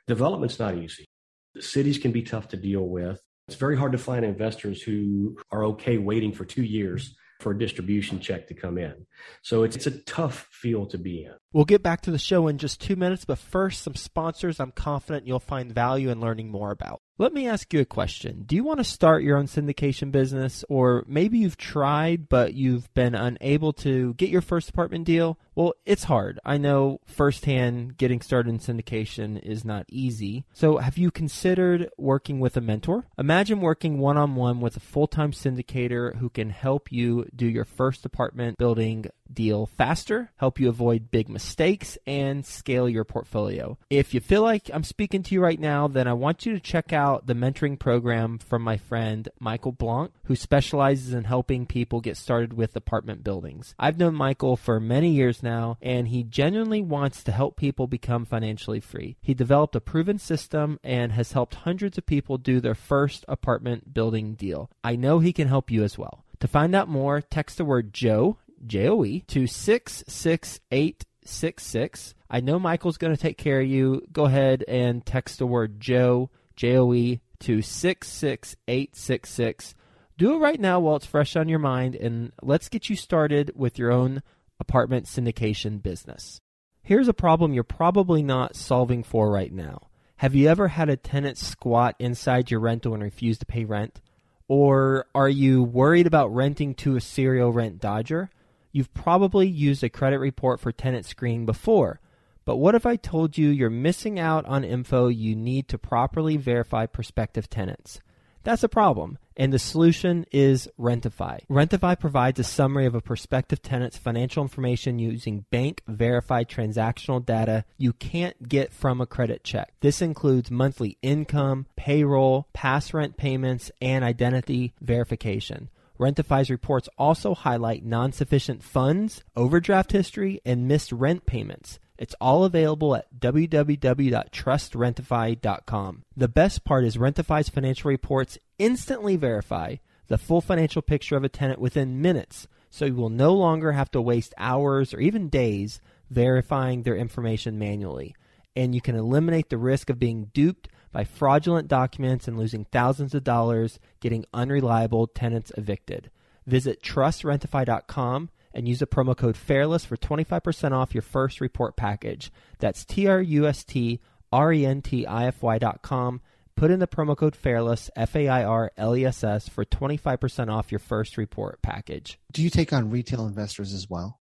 Development's 0.08 0.60
not 0.60 0.76
easy. 0.76 1.06
The 1.54 1.62
cities 1.62 1.98
can 1.98 2.12
be 2.12 2.24
tough 2.24 2.50
to 2.50 2.58
deal 2.58 2.88
with. 2.88 3.22
It's 3.48 3.58
very 3.58 3.78
hard 3.78 3.92
to 3.92 3.98
find 3.98 4.24
investors 4.24 4.82
who 4.82 5.38
are 5.52 5.66
okay 5.66 5.98
waiting 5.98 6.32
for 6.32 6.46
two 6.46 6.64
years 6.64 7.16
for 7.42 7.52
a 7.52 7.58
distribution 7.58 8.22
check 8.22 8.48
to 8.48 8.54
come 8.54 8.78
in. 8.78 9.06
So 9.42 9.64
it's, 9.64 9.76
it's 9.76 9.88
a 9.88 10.00
tough 10.04 10.48
field 10.50 10.92
to 10.92 10.98
be 10.98 11.26
in. 11.26 11.34
We'll 11.52 11.66
get 11.66 11.84
back 11.84 12.02
to 12.02 12.12
the 12.12 12.18
show 12.18 12.48
in 12.48 12.58
just 12.58 12.80
two 12.80 12.96
minutes, 12.96 13.26
but 13.26 13.38
first, 13.38 13.84
some 13.84 13.96
sponsors 13.96 14.62
I'm 14.62 14.72
confident 14.72 15.28
you'll 15.28 15.40
find 15.42 15.74
value 15.74 16.10
in 16.10 16.22
learning 16.22 16.50
more 16.50 16.72
about. 16.72 17.02
Let 17.20 17.32
me 17.32 17.48
ask 17.48 17.72
you 17.72 17.80
a 17.80 17.86
question. 17.86 18.42
Do 18.48 18.56
you 18.56 18.64
want 18.64 18.80
to 18.80 18.84
start 18.84 19.22
your 19.22 19.38
own 19.38 19.46
syndication 19.46 20.12
business, 20.12 20.66
or 20.68 21.04
maybe 21.08 21.38
you've 21.38 21.58
tried 21.58 22.28
but 22.28 22.56
you've 22.56 22.92
been 22.96 23.14
unable 23.14 23.72
to 23.74 24.16
get 24.16 24.30
your 24.30 24.42
first 24.42 24.70
apartment 24.70 25.06
deal? 25.06 25.38
Well, 25.54 25.76
it's 25.86 26.06
hard. 26.06 26.40
I 26.44 26.58
know 26.58 27.02
firsthand 27.06 27.98
getting 27.98 28.22
started 28.22 28.50
in 28.50 28.58
syndication 28.58 29.40
is 29.40 29.64
not 29.64 29.86
easy. 29.90 30.46
So, 30.54 30.78
have 30.78 30.98
you 30.98 31.12
considered 31.12 31.92
working 32.00 32.40
with 32.40 32.58
a 32.58 32.62
mentor? 32.62 33.06
Imagine 33.20 33.62
working 33.62 34.00
one 34.00 34.18
on 34.18 34.34
one 34.34 34.60
with 34.60 34.76
a 34.76 34.80
full 34.80 35.06
time 35.06 35.34
syndicator 35.34 36.16
who 36.18 36.30
can 36.30 36.50
help 36.50 36.92
you 36.92 37.28
do 37.36 37.48
your 37.48 37.66
first 37.66 38.06
apartment 38.06 38.58
building 38.58 39.06
deal 39.32 39.66
faster, 39.66 40.32
help 40.38 40.60
you 40.60 40.70
avoid 40.70 41.12
big 41.12 41.30
mistakes, 41.30 41.98
and 42.06 42.46
scale 42.46 42.90
your 42.90 43.04
portfolio. 43.04 43.78
If 43.90 44.14
you 44.14 44.20
feel 44.20 44.42
like 44.42 44.70
I'm 44.74 44.84
speaking 44.84 45.24
to 45.24 45.36
you 45.36 45.42
right 45.42 45.60
now, 45.60 45.88
then 45.88 46.08
I 46.08 46.14
want 46.14 46.46
you 46.46 46.54
to 46.54 46.60
check 46.60 46.94
out 47.04 47.28
the 47.28 47.34
mentoring 47.34 47.78
program 47.78 48.38
from 48.38 48.62
my 48.62 48.78
friend 48.78 49.28
Michael 49.40 49.74
Blank, 49.74 50.12
who 50.26 50.36
specializes 50.36 51.14
in 51.14 51.24
helping 51.26 51.66
people 51.66 52.00
get 52.00 52.16
started 52.16 52.54
with 52.54 52.76
apartment 52.76 53.24
buildings. 53.24 53.74
I've 53.78 53.98
known 53.98 54.16
Michael 54.16 54.56
for 54.56 54.80
many 54.80 55.10
years 55.10 55.44
now, 55.44 55.78
and 55.82 56.08
he 56.08 56.24
genuinely 56.24 56.82
wants 56.82 57.22
to 57.24 57.34
help 57.34 57.58
people 57.58 57.88
become 57.88 58.26
financially 58.26 58.80
free. 58.80 59.18
He 59.22 59.34
developed 59.34 59.76
a 59.76 59.82
proven 59.82 60.18
system 60.18 60.80
and 60.84 61.12
has 61.12 61.34
helped 61.34 61.56
hundreds 61.56 61.98
of 61.98 62.06
people 62.06 62.38
do 62.38 62.62
their 62.62 62.76
first 62.76 63.26
apartment 63.28 63.94
building 63.94 64.36
deal. 64.36 64.70
I 64.84 64.96
know 64.96 65.20
he 65.20 65.34
can 65.34 65.50
help 65.50 65.70
you 65.70 65.84
as 65.84 65.98
well. 65.98 66.24
To 66.40 66.48
find 66.48 66.74
out 66.74 66.88
more, 66.88 67.20
text 67.22 67.58
the 67.58 67.66
word 67.66 67.94
Joe, 67.94 68.38
J 68.66 68.88
O 68.88 69.04
E, 69.04 69.26
to 69.28 69.46
66866. 69.48 72.14
I 72.30 72.40
know 72.40 72.60
Michael's 72.60 72.98
going 72.98 73.14
to 73.16 73.22
take 73.22 73.38
care 73.38 73.62
of 73.62 73.68
you. 73.68 74.04
Go 74.12 74.26
ahead 74.26 74.66
and 74.68 75.06
text 75.06 75.38
the 75.38 75.46
word 75.46 75.80
Joe, 75.80 76.32
J 76.56 76.78
O 76.78 76.94
E, 76.94 77.20
to 77.40 77.62
66866. 77.62 79.76
Do 80.18 80.36
it 80.36 80.38
right 80.38 80.60
now 80.60 80.80
while 80.80 80.96
it's 80.96 81.06
fresh 81.06 81.36
on 81.36 81.50
your 81.50 81.60
mind, 81.60 81.96
and 81.96 82.32
let's 82.42 82.70
get 82.70 82.90
you 82.90 82.96
started 82.96 83.52
with 83.56 83.78
your 83.80 83.92
own 83.92 84.22
apartment 84.60 85.08
syndication 85.08 85.82
business. 85.82 86.40
Here's 86.82 87.08
a 87.08 87.14
problem 87.14 87.54
you're 87.54 87.64
probably 87.64 88.22
not 88.22 88.56
solving 88.56 89.04
for 89.04 89.32
right 89.32 89.52
now. 89.52 89.88
Have 90.18 90.36
you 90.36 90.48
ever 90.48 90.70
had 90.70 90.90
a 90.90 90.98
tenant 90.98 91.38
squat 91.38 91.96
inside 92.00 92.52
your 92.52 92.60
rental 92.60 92.94
and 92.94 93.04
refuse 93.04 93.38
to 93.40 93.46
pay 93.46 93.66
rent? 93.66 94.02
Or 94.48 95.08
are 95.16 95.30
you 95.30 95.64
worried 95.64 96.08
about 96.08 96.34
renting 96.34 96.76
to 96.76 96.96
a 96.96 97.02
serial 97.02 97.52
rent 97.52 97.80
dodger? 97.80 98.30
You've 98.72 98.94
probably 98.94 99.48
used 99.48 99.84
a 99.84 99.90
credit 99.90 100.20
report 100.20 100.60
for 100.60 100.72
tenant 100.72 101.06
screening 101.06 101.46
before, 101.46 102.00
but 102.46 102.58
what 102.58 102.76
if 102.76 102.86
I 102.86 102.96
told 102.96 103.38
you 103.38 103.50
you're 103.50 103.70
missing 103.70 104.20
out 104.20 104.46
on 104.46 104.64
info 104.64 105.08
you 105.08 105.36
need 105.36 105.68
to 105.70 105.78
properly 105.78 106.38
verify 106.38 106.86
prospective 106.86 107.50
tenants? 107.50 108.02
That's 108.44 108.64
a 108.64 108.70
problem, 108.70 109.20
and 109.38 109.54
the 109.54 109.60
solution 109.60 110.26
is 110.32 110.70
Rentify. 110.78 111.40
Rentify 111.50 111.98
provides 111.98 112.40
a 112.42 112.44
summary 112.44 112.86
of 112.86 112.94
a 112.94 113.00
prospective 113.00 113.62
tenant's 113.62 113.98
financial 113.98 114.44
information 114.44 115.00
using 115.00 115.46
bank 115.50 115.82
verified 115.88 116.50
transactional 116.50 117.26
data 117.26 117.64
you 117.78 117.94
can't 117.94 118.50
get 118.50 118.74
from 118.74 119.00
a 119.00 119.06
credit 119.06 119.46
check. 119.46 119.74
This 119.80 120.02
includes 120.02 120.52
monthly 120.52 120.98
income, 121.02 121.68
payroll, 121.78 122.50
past 122.52 122.94
rent 122.94 123.16
payments, 123.16 123.72
and 123.82 124.04
identity 124.04 124.74
verification. 124.82 125.70
Rentify's 125.98 126.50
reports 126.50 126.90
also 126.98 127.34
highlight 127.34 127.86
non 127.86 128.12
sufficient 128.12 128.62
funds, 128.62 129.24
overdraft 129.38 129.94
history, 129.94 130.42
and 130.44 130.68
missed 130.68 130.92
rent 130.92 131.26
payments. 131.26 131.80
It's 131.98 132.16
all 132.20 132.44
available 132.44 132.96
at 132.96 133.20
www.trustrentify.com. 133.20 136.04
The 136.18 136.28
best 136.28 136.64
part 136.64 136.86
is 136.86 136.98
Rentify's 136.98 137.50
financial 137.50 137.90
reports 137.90 138.40
instantly 138.58 139.16
verify 139.16 139.76
the 140.08 140.18
full 140.18 140.42
financial 140.42 140.82
picture 140.82 141.16
of 141.16 141.24
a 141.24 141.30
tenant 141.30 141.60
within 141.60 142.02
minutes, 142.02 142.48
so 142.70 142.86
you 142.86 142.96
will 142.96 143.10
no 143.10 143.34
longer 143.34 143.74
have 143.74 143.92
to 143.92 144.02
waste 144.02 144.34
hours 144.38 144.94
or 144.94 145.00
even 145.00 145.30
days 145.30 145.82
verifying 146.10 146.82
their 146.84 146.96
information 146.96 147.60
manually. 147.60 148.16
And 148.56 148.76
you 148.76 148.82
can 148.82 148.96
eliminate 148.96 149.50
the 149.50 149.58
risk 149.58 149.90
of 149.90 149.98
being 150.00 150.30
duped 150.34 150.70
by 150.92 151.04
fraudulent 151.04 151.68
documents 151.68 152.28
and 152.28 152.38
losing 152.38 152.66
thousands 152.66 153.16
of 153.16 153.24
dollars 153.24 153.80
getting 154.00 154.26
unreliable 154.34 155.08
tenants 155.08 155.52
evicted. 155.58 156.12
Visit 156.46 156.84
trustrentify.com 156.84 158.30
and 158.54 158.68
use 158.68 158.80
the 158.80 158.88
promo 158.88 159.16
code 159.16 159.36
FAIRLESS 159.36 159.86
for 159.86 159.98
25% 159.98 160.72
off 160.72 160.94
your 160.94 161.02
first 161.02 161.42
report 161.42 161.76
package. 161.76 162.32
That's 162.60 162.86
T 162.86 163.08
R 163.08 163.22
U 163.22 163.48
S 163.48 163.64
T 163.64 164.00
R 164.32 164.54
E 164.54 164.66
N 164.66 164.82
T 164.82 165.06
I 165.06 165.28
F 165.28 165.42
Y.com. 165.42 166.22
Put 166.56 166.72
in 166.72 166.80
the 166.80 166.88
promo 166.88 167.18
code 167.18 167.36
FAIRLESS, 167.36 167.90
F 167.96 168.16
A 168.16 168.28
I 168.28 168.44
R 168.44 168.72
L 168.78 168.96
E 168.96 169.06
S 169.06 169.24
S, 169.24 169.48
for 169.48 169.66
25% 169.66 170.52
off 170.52 170.72
your 170.72 170.80
first 170.80 171.18
report 171.18 171.62
package. 171.62 172.20
Do 172.32 172.44
you 172.44 172.50
take 172.50 172.72
on 172.72 172.92
retail 172.92 173.26
investors 173.26 173.74
as 173.74 173.90
well? 173.90 174.20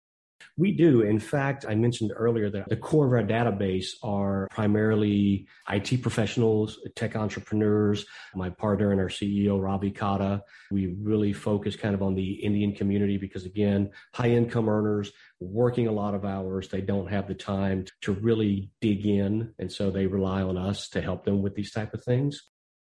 We 0.57 0.71
do. 0.71 1.01
In 1.01 1.19
fact, 1.19 1.65
I 1.67 1.75
mentioned 1.75 2.11
earlier 2.15 2.49
that 2.49 2.69
the 2.69 2.77
core 2.77 3.05
of 3.05 3.11
our 3.11 3.23
database 3.23 3.89
are 4.03 4.47
primarily 4.51 5.47
IT 5.69 6.01
professionals, 6.01 6.79
tech 6.95 7.15
entrepreneurs. 7.15 8.05
My 8.33 8.49
partner 8.49 8.91
and 8.91 9.01
our 9.01 9.09
CEO, 9.09 9.61
Ravi 9.61 9.91
Kata, 9.91 10.43
we 10.71 10.95
really 11.01 11.33
focus 11.33 11.75
kind 11.75 11.93
of 11.93 12.01
on 12.01 12.15
the 12.15 12.33
Indian 12.33 12.73
community 12.73 13.17
because, 13.17 13.45
again, 13.45 13.91
high 14.13 14.29
income 14.29 14.69
earners 14.69 15.11
working 15.41 15.87
a 15.87 15.91
lot 15.91 16.15
of 16.15 16.23
hours. 16.23 16.69
They 16.69 16.81
don't 16.81 17.11
have 17.11 17.27
the 17.27 17.35
time 17.35 17.85
to 18.01 18.13
really 18.13 18.71
dig 18.79 19.05
in. 19.05 19.53
And 19.59 19.71
so 19.71 19.91
they 19.91 20.07
rely 20.07 20.41
on 20.41 20.57
us 20.57 20.87
to 20.89 21.01
help 21.01 21.25
them 21.25 21.41
with 21.41 21.55
these 21.55 21.71
type 21.71 21.93
of 21.93 22.03
things. 22.03 22.41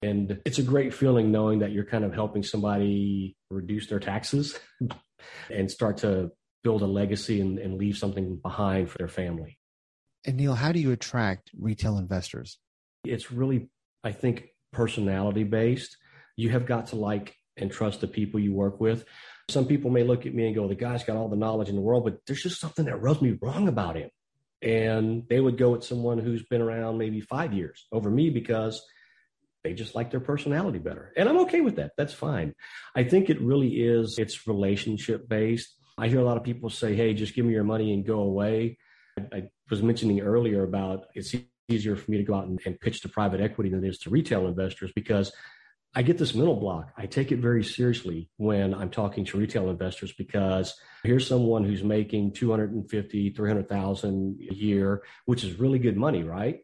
And 0.03 0.41
it's 0.47 0.59
a 0.59 0.63
great 0.63 0.95
feeling 0.95 1.31
knowing 1.31 1.59
that 1.59 1.73
you're 1.73 1.85
kind 1.85 2.05
of 2.05 2.15
helping 2.15 2.43
somebody 2.43 3.37
reduce 3.51 3.87
their 3.89 4.01
taxes 4.01 4.59
and 5.51 5.71
start 5.71 5.99
to 5.99 6.33
build 6.63 6.83
a 6.83 6.87
legacy 6.87 7.41
and, 7.41 7.59
and 7.59 7.79
leave 7.79 7.97
something 7.97 8.37
behind 8.37 8.91
for 8.91 8.99
their 8.99 9.09
family. 9.09 9.59
And 10.27 10.37
Neil, 10.37 10.55
how 10.55 10.73
do 10.73 10.81
you 10.81 10.93
attract 10.93 11.51
retail 11.59 11.97
investors? 11.97 12.59
It's 13.05 13.33
really, 13.33 13.71
I 14.05 14.13
think, 14.13 14.49
personality 14.73 15.45
based. 15.45 15.97
You 16.37 16.51
have 16.51 16.67
got 16.67 16.89
to 16.89 16.97
like 16.97 17.37
and 17.57 17.71
trust 17.71 18.01
the 18.01 18.09
people 18.09 18.41
you 18.41 18.53
work 18.53 18.81
with. 18.81 19.05
Some 19.49 19.67
people 19.67 19.91
may 19.91 20.05
look 20.05 20.27
at 20.27 20.35
me 20.35 20.47
and 20.47 20.55
go, 20.55 20.69
the 20.69 20.75
guy's 20.75 21.05
got 21.05 21.17
all 21.17 21.29
the 21.29 21.37
knowledge 21.37 21.69
in 21.69 21.75
the 21.75 21.81
world, 21.81 22.05
but 22.05 22.19
there's 22.27 22.43
just 22.43 22.61
something 22.61 22.85
that 22.85 23.01
rubs 23.01 23.21
me 23.21 23.37
wrong 23.41 23.69
about 23.69 23.97
him. 23.97 24.11
And 24.63 25.25
they 25.29 25.41
would 25.41 25.57
go 25.57 25.71
with 25.71 25.85
someone 25.85 26.19
who's 26.19 26.45
been 26.45 26.61
around 26.61 26.99
maybe 26.99 27.21
five 27.21 27.53
years 27.55 27.87
over 27.91 28.11
me 28.11 28.31
because 28.31 28.83
they 29.65 29.73
just 29.73 29.95
like 29.95 30.11
their 30.11 30.21
personality 30.21 30.79
better. 30.79 31.13
And 31.17 31.29
I'm 31.29 31.39
okay 31.41 31.61
with 31.61 31.77
that. 31.77 31.93
That's 31.97 32.13
fine. 32.13 32.55
I 32.95 33.05
think 33.05 33.31
it 33.31 33.41
really 33.41 33.83
is, 33.83 34.17
it's 34.19 34.47
relationship 34.47 35.29
based. 35.29 35.75
I 36.01 36.09
hear 36.09 36.21
a 36.21 36.25
lot 36.25 36.39
of 36.39 36.45
people 36.45 36.71
say, 36.71 36.97
hey, 36.97 37.13
just 37.13 37.35
give 37.35 37.45
me 37.45 37.53
your 37.53 37.65
money 37.65 37.93
and 37.93 38.05
go 38.05 38.21
away. 38.21 38.79
I, 39.33 39.51
was 39.69 39.83
mentioning 39.85 40.21
earlier 40.21 40.65
about 40.65 41.07
it's 41.15 41.33
easier 41.69 41.95
for 41.95 42.11
me 42.11 42.17
to 42.17 42.25
go 42.25 42.35
out 42.35 42.47
and, 42.47 42.59
and 42.67 42.81
pitch 42.81 43.03
to 43.03 43.09
private 43.09 43.41
equity 43.41 43.71
than 43.71 43.85
it 43.85 43.89
is 43.89 43.99
to 43.99 44.11
retail 44.11 44.49
investors 44.49 44.91
because 44.97 45.31
I 45.95 46.03
get 46.03 46.19
this 46.19 46.35
mental 46.35 46.57
block. 46.57 46.93
I 46.97 47.07
take 47.07 47.31
it 47.31 47.39
very 47.39 47.63
seriously 47.63 48.31
when 48.37 48.75
I'm 48.75 48.91
talking 48.91 49.25
to 49.27 49.39
retail 49.39 49.71
investors 49.71 50.13
because 50.13 50.75
here's 51.05 51.27
someone 51.27 51.65
who's 51.65 51.85
making 51.85 52.33
250, 52.33 53.31
300,000 53.31 54.41
a 54.51 54.55
year, 54.55 55.03
which 55.27 55.45
is 55.45 55.61
really 55.61 55.79
good 55.79 55.97
money, 55.97 56.25
right? 56.25 56.61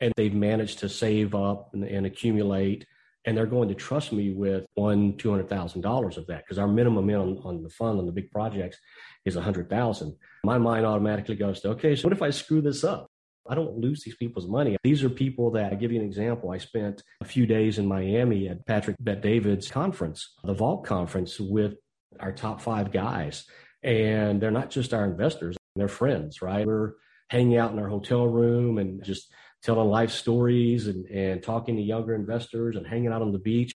And 0.00 0.12
they've 0.16 0.34
managed 0.34 0.80
to 0.80 0.88
save 0.88 1.34
up 1.34 1.70
and, 1.72 1.84
and 1.84 2.04
accumulate 2.04 2.86
and 3.24 3.36
they're 3.36 3.46
going 3.46 3.68
to 3.68 3.74
trust 3.74 4.12
me 4.12 4.32
with 4.32 4.64
one 4.74 5.16
two 5.16 5.30
hundred 5.30 5.48
thousand 5.48 5.82
dollars 5.82 6.16
of 6.16 6.26
that 6.28 6.44
because 6.44 6.58
our 6.58 6.68
minimum 6.68 7.08
in 7.10 7.16
on, 7.16 7.40
on, 7.44 7.62
the 7.62 7.68
fund 7.68 7.98
on 7.98 8.06
the 8.06 8.12
big 8.12 8.30
projects 8.30 8.78
is 9.24 9.36
a 9.36 9.42
hundred 9.42 9.68
thousand. 9.68 10.16
My 10.44 10.58
mind 10.58 10.86
automatically 10.86 11.36
goes 11.36 11.60
to 11.60 11.70
okay, 11.70 11.96
so 11.96 12.08
what 12.08 12.16
if 12.16 12.22
I 12.22 12.30
screw 12.30 12.60
this 12.60 12.84
up? 12.84 13.10
I 13.48 13.54
don't 13.54 13.78
lose 13.78 14.04
these 14.04 14.16
people's 14.16 14.46
money. 14.46 14.76
These 14.84 15.02
are 15.02 15.10
people 15.10 15.50
that 15.52 15.72
I 15.72 15.74
give 15.74 15.90
you 15.90 15.98
an 16.00 16.06
example. 16.06 16.50
I 16.50 16.58
spent 16.58 17.02
a 17.20 17.24
few 17.24 17.46
days 17.46 17.78
in 17.78 17.86
Miami 17.86 18.48
at 18.48 18.64
Patrick 18.66 18.96
Bet 19.00 19.22
David's 19.22 19.68
conference, 19.68 20.34
the 20.44 20.54
Vault 20.54 20.84
conference, 20.84 21.40
with 21.40 21.74
our 22.20 22.32
top 22.32 22.60
five 22.60 22.92
guys. 22.92 23.44
And 23.82 24.40
they're 24.40 24.50
not 24.50 24.70
just 24.70 24.92
our 24.92 25.04
investors, 25.04 25.56
they're 25.74 25.88
friends, 25.88 26.42
right? 26.42 26.66
We're 26.66 26.92
hanging 27.28 27.56
out 27.56 27.72
in 27.72 27.78
our 27.78 27.88
hotel 27.88 28.26
room 28.26 28.78
and 28.78 29.02
just 29.02 29.32
telling 29.62 29.88
life 29.88 30.10
stories 30.10 30.86
and, 30.86 31.06
and 31.06 31.42
talking 31.42 31.76
to 31.76 31.82
younger 31.82 32.14
investors 32.14 32.76
and 32.76 32.86
hanging 32.86 33.12
out 33.12 33.22
on 33.22 33.32
the 33.32 33.38
beach. 33.38 33.74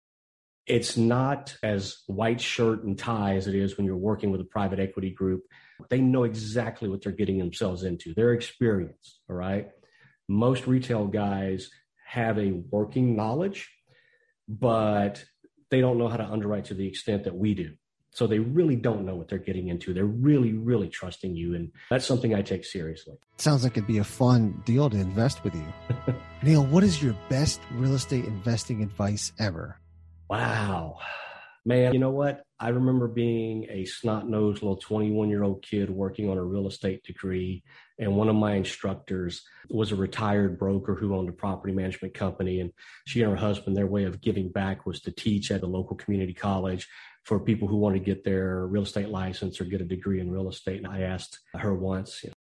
It's 0.66 0.98
not 0.98 1.56
as 1.62 1.98
white 2.08 2.42
shirt 2.42 2.84
and 2.84 2.98
tie 2.98 3.36
as 3.36 3.46
it 3.48 3.54
is 3.54 3.78
when 3.78 3.86
you're 3.86 3.96
working 3.96 4.32
with 4.32 4.42
a 4.42 4.46
private 4.46 4.80
equity 4.80 5.12
group. 5.12 5.44
They 5.90 6.02
know 6.02 6.24
exactly 6.24 6.90
what 6.90 7.04
they're 7.04 7.12
getting 7.12 7.38
themselves 7.38 7.84
into. 7.84 8.14
They're 8.16 8.34
experienced, 8.34 9.20
all 9.30 9.36
right? 9.36 9.70
Most 10.28 10.66
retail 10.66 11.06
guys 11.06 11.70
have 12.08 12.40
a 12.40 12.52
working 12.72 13.16
knowledge, 13.16 13.70
but 14.48 15.24
they 15.70 15.82
don't 15.82 16.00
know 16.00 16.08
how 16.08 16.18
to 16.18 16.26
underwrite 16.26 16.66
to 16.66 16.74
the 16.74 16.88
extent 16.88 17.26
that 17.26 17.36
we 17.36 17.54
do. 17.54 17.74
So 18.16 18.28
they 18.28 18.40
really 18.40 18.78
don't 18.78 19.06
know 19.06 19.14
what 19.14 19.28
they're 19.28 19.38
getting 19.38 19.68
into. 19.68 19.94
They're 19.94 20.06
really, 20.06 20.54
really 20.54 20.88
trusting 20.88 21.36
you. 21.36 21.54
And 21.54 21.70
that's 21.90 22.06
something 22.06 22.34
I 22.34 22.42
take 22.42 22.64
seriously. 22.64 23.18
Sounds 23.36 23.66
like 23.66 23.74
it'd 23.74 23.88
be 23.88 23.98
a 23.98 24.06
fun 24.06 24.64
deal 24.66 24.90
to 24.90 24.96
invest 24.96 25.44
with 25.44 25.54
you. 25.54 25.68
Neil, 26.42 26.66
what 26.66 26.86
is 26.86 27.04
your 27.04 27.14
best 27.28 27.60
real 27.74 27.94
estate 27.94 28.24
investing 28.24 28.82
advice 28.82 29.34
ever? 29.38 29.78
Wow. 30.30 30.98
Man, 31.68 31.94
you 31.94 32.00
know 32.00 32.12
what? 32.12 32.44
I 32.60 32.70
remember 32.70 33.08
being 33.08 33.66
a 33.70 33.86
snot 33.86 34.30
nosed 34.30 34.62
little 34.62 34.78
21 34.78 35.30
year 35.30 35.44
old 35.44 35.64
kid 35.64 35.90
working 35.90 36.30
on 36.30 36.38
a 36.38 36.44
real 36.44 36.68
estate 36.68 37.04
degree. 37.04 37.64
And 37.98 38.16
one 38.16 38.30
of 38.30 38.36
my 38.36 38.54
instructors 38.54 39.42
was 39.70 39.92
a 39.92 39.96
retired 39.96 40.60
broker 40.60 40.94
who 40.94 41.16
owned 41.16 41.28
a 41.28 41.34
property 41.34 41.74
management 41.74 42.14
company. 42.14 42.60
And 42.60 42.72
she 43.08 43.22
and 43.22 43.32
her 43.32 43.38
husband, 43.38 43.76
their 43.76 43.88
way 43.88 44.04
of 44.04 44.22
giving 44.22 44.50
back 44.50 44.86
was 44.86 45.02
to 45.02 45.12
teach 45.12 45.50
at 45.50 45.64
a 45.64 45.68
local 45.68 45.96
community 45.96 46.34
college 46.34 46.88
for 47.24 47.40
people 47.40 47.68
who 47.68 47.78
want 47.78 47.96
to 47.96 48.00
get 48.00 48.24
their 48.24 48.68
real 48.68 48.84
estate 48.84 49.10
license 49.10 49.60
or 49.60 49.66
get 49.66 49.82
a 49.82 49.86
degree 49.86 50.20
in 50.20 50.32
real 50.32 50.48
estate. 50.48 50.78
And 50.78 50.88
I 50.88 51.02
asked 51.02 51.40
her 51.56 51.74
once, 51.74 52.24
you 52.24 52.30
know, 52.30 52.36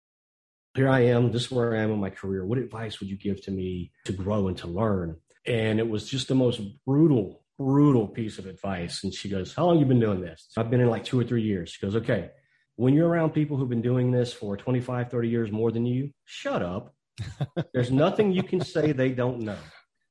here 0.75 0.89
I 0.89 1.01
am, 1.01 1.31
this 1.31 1.47
is 1.47 1.51
where 1.51 1.75
I 1.75 1.81
am 1.81 1.91
in 1.91 2.01
my 2.01 2.11
career. 2.11 2.47
What 2.47 2.59
advice 2.59 3.01
would 3.01 3.11
you 3.11 3.19
give 3.19 3.43
to 3.43 3.51
me 3.51 3.93
to 4.07 4.13
grow 4.13 4.49
and 4.49 4.57
to 4.59 4.67
learn? 4.67 5.17
And 5.45 5.79
it 5.79 5.89
was 5.89 6.09
just 6.09 6.29
the 6.29 6.35
most 6.35 6.61
brutal, 6.87 7.40
brutal 7.61 8.09
piece 8.09 8.39
of 8.39 8.47
advice. 8.47 9.05
And 9.05 9.13
she 9.13 9.29
goes, 9.29 9.55
How 9.55 9.67
long 9.67 9.79
you 9.79 9.85
been 9.85 10.01
doing 10.01 10.23
this? 10.23 10.49
I've 10.57 10.71
been 10.71 10.81
in 10.81 10.89
like 10.89 11.05
two 11.05 11.21
or 11.21 11.25
three 11.25 11.43
years. 11.43 11.69
She 11.69 11.85
goes, 11.85 11.95
Okay, 11.95 12.31
when 12.77 12.95
you're 12.95 13.07
around 13.07 13.31
people 13.31 13.59
who've 13.59 13.69
been 13.69 13.83
doing 13.83 14.11
this 14.11 14.33
for 14.33 14.57
25, 14.57 15.11
30 15.11 15.29
years 15.29 15.53
more 15.53 15.71
than 15.71 15.85
you, 15.85 16.11
shut 16.25 16.63
up. 16.63 16.95
There's 17.75 17.91
nothing 17.91 18.33
you 18.33 18.43
can 18.43 18.63
say 18.63 18.93
they 18.93 19.11
don't 19.11 19.41
know. 19.41 19.59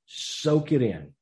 Soak 0.05 0.71
it 0.71 0.83
in. 0.83 1.13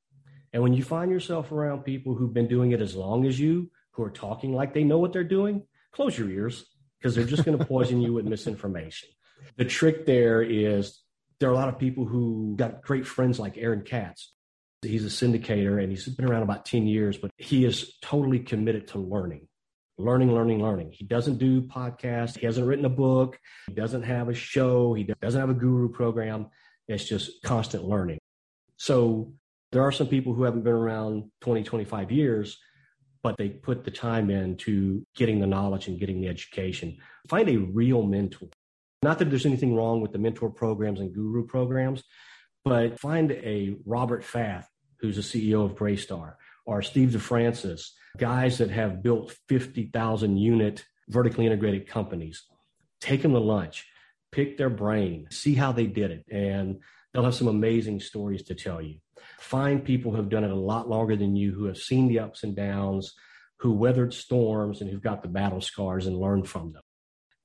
And 0.51 0.61
when 0.61 0.73
you 0.73 0.83
find 0.83 1.09
yourself 1.09 1.53
around 1.53 1.83
people 1.83 2.13
who've 2.13 2.33
been 2.33 2.49
doing 2.49 2.73
it 2.73 2.81
as 2.81 2.93
long 2.93 3.25
as 3.25 3.39
you, 3.39 3.71
who 3.91 4.03
are 4.03 4.09
talking 4.09 4.53
like 4.53 4.73
they 4.73 4.83
know 4.83 4.99
what 4.99 5.13
they're 5.13 5.23
doing, 5.23 5.63
close 5.93 6.17
your 6.17 6.29
ears 6.29 6.65
because 6.99 7.15
they're 7.15 7.23
just 7.23 7.45
going 7.45 7.57
to 7.57 7.65
poison 7.65 8.01
you 8.01 8.11
with 8.11 8.25
misinformation. 8.25 9.07
The 9.55 9.65
trick 9.65 10.05
there 10.05 10.41
is 10.41 10.99
there 11.39 11.49
are 11.49 11.53
a 11.53 11.55
lot 11.55 11.69
of 11.69 11.79
people 11.79 12.05
who 12.05 12.55
got 12.57 12.81
great 12.81 13.07
friends 13.07 13.39
like 13.39 13.57
Aaron 13.57 13.83
Katz. 13.83 14.33
He's 14.81 15.05
a 15.05 15.09
syndicator 15.09 15.81
and 15.81 15.89
he's 15.89 16.07
been 16.07 16.29
around 16.29 16.43
about 16.43 16.65
10 16.65 16.85
years, 16.85 17.17
but 17.17 17.31
he 17.37 17.65
is 17.65 17.97
totally 18.01 18.39
committed 18.39 18.89
to 18.89 18.99
learning, 18.99 19.47
learning, 19.97 20.31
learning, 20.33 20.61
learning. 20.61 20.91
He 20.91 21.05
doesn't 21.05 21.39
do 21.39 21.63
podcasts. 21.63 22.37
He 22.37 22.45
hasn't 22.45 22.67
written 22.67 22.85
a 22.85 22.89
book. 22.89 23.39
He 23.67 23.73
doesn't 23.73 24.03
have 24.03 24.29
a 24.29 24.35
show. 24.35 24.93
He 24.93 25.03
doesn't 25.03 25.39
have 25.39 25.49
a 25.49 25.55
guru 25.55 25.89
program. 25.89 26.47
It's 26.87 27.05
just 27.05 27.41
constant 27.43 27.85
learning. 27.85 28.19
So 28.77 29.33
there 29.71 29.81
are 29.81 29.91
some 29.91 30.07
people 30.07 30.33
who 30.33 30.43
haven't 30.43 30.63
been 30.63 30.73
around 30.73 31.31
20, 31.41 31.63
25 31.63 32.11
years, 32.11 32.59
but 33.23 33.35
they 33.37 33.49
put 33.49 33.83
the 33.83 33.91
time 33.91 34.29
into 34.29 35.05
getting 35.15 35.39
the 35.39 35.47
knowledge 35.47 35.87
and 35.87 35.99
getting 35.99 36.21
the 36.21 36.27
education. 36.27 36.97
Find 37.27 37.49
a 37.49 37.57
real 37.57 38.03
mentor. 38.03 38.49
Not 39.03 39.19
that 39.19 39.29
there's 39.29 39.45
anything 39.45 39.75
wrong 39.75 40.01
with 40.01 40.11
the 40.11 40.19
mentor 40.19 40.49
programs 40.49 40.99
and 40.99 41.13
guru 41.13 41.45
programs, 41.45 42.03
but 42.69 42.99
find 42.99 43.31
a 43.31 43.75
Robert 43.85 44.23
Faith, 44.23 44.65
who's 44.99 45.15
the 45.15 45.21
CEO 45.21 45.63
of 45.63 45.75
Greystar, 45.75 46.35
or 46.65 46.81
Steve 46.81 47.09
DeFrancis, 47.09 47.91
guys 48.17 48.57
that 48.57 48.69
have 48.69 49.01
built 49.01 49.35
50,000 49.47 50.37
unit 50.37 50.85
vertically 51.07 51.45
integrated 51.45 51.87
companies. 51.87 52.43
Take 52.99 53.21
them 53.21 53.33
to 53.33 53.39
lunch, 53.39 53.85
pick 54.31 54.57
their 54.57 54.69
brain, 54.69 55.27
see 55.29 55.53
how 55.53 55.71
they 55.71 55.85
did 55.85 56.11
it, 56.11 56.25
and 56.29 56.79
they'll 57.13 57.23
have 57.23 57.35
some 57.35 57.47
amazing 57.47 57.99
stories 57.99 58.43
to 58.43 58.55
tell 58.55 58.81
you. 58.81 58.99
Find 59.39 59.83
people 59.83 60.11
who 60.11 60.17
have 60.17 60.29
done 60.29 60.43
it 60.43 60.51
a 60.51 60.55
lot 60.55 60.89
longer 60.89 61.15
than 61.15 61.35
you, 61.35 61.53
who 61.53 61.65
have 61.65 61.77
seen 61.77 62.07
the 62.07 62.19
ups 62.19 62.43
and 62.43 62.55
downs, 62.55 63.13
who 63.59 63.71
weathered 63.71 64.13
storms, 64.13 64.81
and 64.81 64.89
who've 64.89 65.01
got 65.01 65.21
the 65.21 65.27
battle 65.27 65.61
scars 65.61 66.05
and 66.05 66.17
learned 66.17 66.47
from 66.47 66.73
them. 66.73 66.83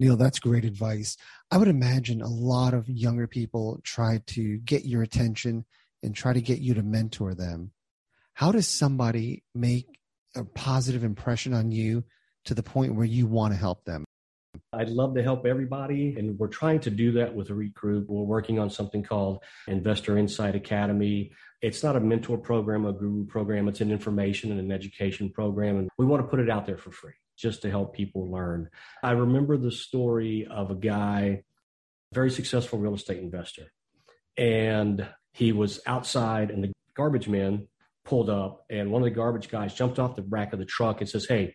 Neil, 0.03 0.17
that's 0.17 0.41
great 0.41 0.65
advice. 0.65 1.17
I 1.53 1.59
would 1.59 1.69
imagine 1.69 2.23
a 2.23 2.29
lot 2.29 2.75
of 2.75 2.91
younger 2.91 3.29
people 3.29 3.81
try 3.85 4.21
to 4.27 4.59
get 4.59 4.85
your 4.85 5.05
attention 5.05 5.65
and 6.03 6.13
try 6.13 6.33
to 6.33 6.41
get 6.41 6.59
you 6.59 6.75
to 6.75 6.83
mentor 6.83 7.37
them. 7.37 7.71
How 8.35 8.51
does 8.51 8.67
somebody 8.67 9.45
make 9.55 10.01
a 10.35 10.43
positive 10.43 11.05
impression 11.05 11.55
on 11.55 11.71
you 11.71 12.03
to 12.47 12.53
the 12.53 12.65
point 12.65 12.97
where 12.97 13.07
you 13.07 13.27
want 13.29 13.55
to 13.55 13.61
help 13.61 13.85
them? 13.85 14.05
I'd 14.73 14.89
love 14.89 15.15
to 15.15 15.23
help 15.23 15.47
everybody, 15.47 16.17
and 16.19 16.37
we're 16.37 16.49
trying 16.49 16.81
to 16.81 16.91
do 16.91 17.13
that 17.13 17.33
with 17.33 17.51
a 17.51 17.55
REIT 17.55 17.73
group. 17.73 18.09
We're 18.09 18.25
working 18.25 18.59
on 18.59 18.71
something 18.71 19.05
called 19.05 19.45
Investor 19.69 20.19
Insight 20.19 20.57
Academy. 20.57 21.31
It's 21.61 21.85
not 21.85 21.95
a 21.95 22.01
mentor 22.01 22.39
program, 22.39 22.87
a 22.87 22.93
guru 22.93 23.25
program. 23.25 23.69
It's 23.69 23.81
an 23.81 23.93
information 23.93 24.51
and 24.51 24.59
an 24.59 24.73
education 24.73 25.31
program, 25.31 25.79
and 25.79 25.89
we 25.97 26.07
want 26.07 26.25
to 26.25 26.29
put 26.29 26.41
it 26.41 26.51
out 26.51 26.67
there 26.67 26.77
for 26.77 26.91
free 26.91 27.13
just 27.37 27.63
to 27.63 27.71
help 27.71 27.95
people 27.95 28.31
learn. 28.31 28.69
I 29.03 29.13
remember 29.13 29.57
the 29.57 29.73
story 29.73 30.47
of 30.51 30.71
a 30.71 30.75
guy, 30.75 31.45
very 32.13 32.31
successful 32.31 32.79
real 32.79 32.95
estate 32.95 33.19
investor, 33.19 33.73
and 34.37 35.07
he 35.33 35.53
was 35.53 35.81
outside, 35.87 36.51
and 36.51 36.65
the 36.65 36.73
garbage 36.95 37.29
men 37.29 37.69
pulled 38.05 38.31
up, 38.31 38.65
and 38.69 38.91
one 38.91 39.03
of 39.03 39.05
the 39.05 39.11
garbage 39.11 39.49
guys 39.49 39.75
jumped 39.75 39.99
off 39.99 40.17
the 40.17 40.23
back 40.23 40.53
of 40.53 40.59
the 40.59 40.65
truck 40.65 41.01
and 41.01 41.09
says, 41.09 41.27
"Hey, 41.27 41.55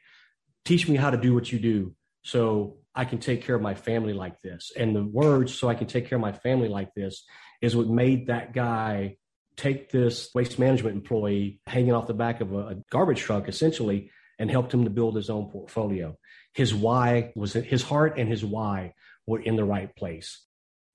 teach 0.65 0.87
me 0.87 0.95
how 0.95 1.09
to 1.09 1.17
do 1.17 1.33
what 1.33 1.51
you 1.51 1.59
do." 1.59 1.95
So 2.23 2.77
I 2.95 3.05
can 3.05 3.19
take 3.19 3.43
care 3.43 3.55
of 3.55 3.61
my 3.61 3.75
family 3.75 4.13
like 4.13 4.41
this. 4.41 4.71
And 4.75 4.95
the 4.95 5.05
words, 5.05 5.53
so 5.53 5.69
I 5.69 5.75
can 5.75 5.87
take 5.87 6.07
care 6.07 6.17
of 6.17 6.21
my 6.21 6.31
family 6.31 6.67
like 6.67 6.93
this, 6.93 7.25
is 7.61 7.75
what 7.75 7.87
made 7.87 8.27
that 8.27 8.53
guy 8.53 9.17
take 9.55 9.89
this 9.91 10.29
waste 10.35 10.59
management 10.59 10.95
employee 10.95 11.59
hanging 11.67 11.93
off 11.93 12.07
the 12.07 12.13
back 12.13 12.41
of 12.41 12.53
a 12.53 12.81
garbage 12.91 13.19
truck, 13.19 13.47
essentially, 13.47 14.11
and 14.39 14.51
helped 14.51 14.73
him 14.73 14.83
to 14.83 14.89
build 14.89 15.15
his 15.15 15.29
own 15.29 15.49
portfolio. 15.49 16.17
His 16.53 16.73
why 16.73 17.31
was 17.35 17.53
his 17.53 17.83
heart 17.83 18.17
and 18.17 18.29
his 18.29 18.43
why 18.43 18.93
were 19.25 19.41
in 19.41 19.55
the 19.55 19.65
right 19.65 19.93
place. 19.95 20.43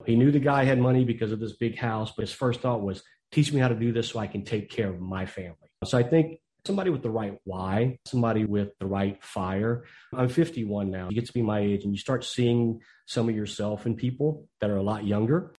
He 0.05 0.15
knew 0.15 0.31
the 0.31 0.39
guy 0.39 0.63
had 0.63 0.79
money 0.79 1.05
because 1.05 1.31
of 1.31 1.39
this 1.39 1.55
big 1.55 1.77
house, 1.77 2.11
but 2.15 2.23
his 2.23 2.33
first 2.33 2.61
thought 2.61 2.81
was, 2.81 3.03
teach 3.31 3.51
me 3.51 3.59
how 3.59 3.67
to 3.67 3.75
do 3.75 3.91
this 3.91 4.09
so 4.09 4.19
I 4.19 4.27
can 4.27 4.43
take 4.43 4.69
care 4.69 4.89
of 4.89 4.99
my 4.99 5.25
family. 5.25 5.55
So 5.85 5.97
I 5.97 6.03
think 6.03 6.39
somebody 6.65 6.89
with 6.89 7.03
the 7.03 7.09
right 7.09 7.37
why, 7.43 7.97
somebody 8.05 8.45
with 8.45 8.69
the 8.79 8.85
right 8.85 9.21
fire. 9.23 9.83
I'm 10.13 10.29
51 10.29 10.91
now. 10.91 11.09
You 11.09 11.15
get 11.15 11.25
to 11.25 11.33
be 11.33 11.41
my 11.41 11.59
age 11.59 11.83
and 11.83 11.93
you 11.93 11.99
start 11.99 12.23
seeing 12.23 12.81
some 13.05 13.27
of 13.27 13.35
yourself 13.35 13.85
in 13.85 13.95
people 13.95 14.47
that 14.61 14.69
are 14.69 14.77
a 14.77 14.83
lot 14.83 15.05
younger. 15.05 15.53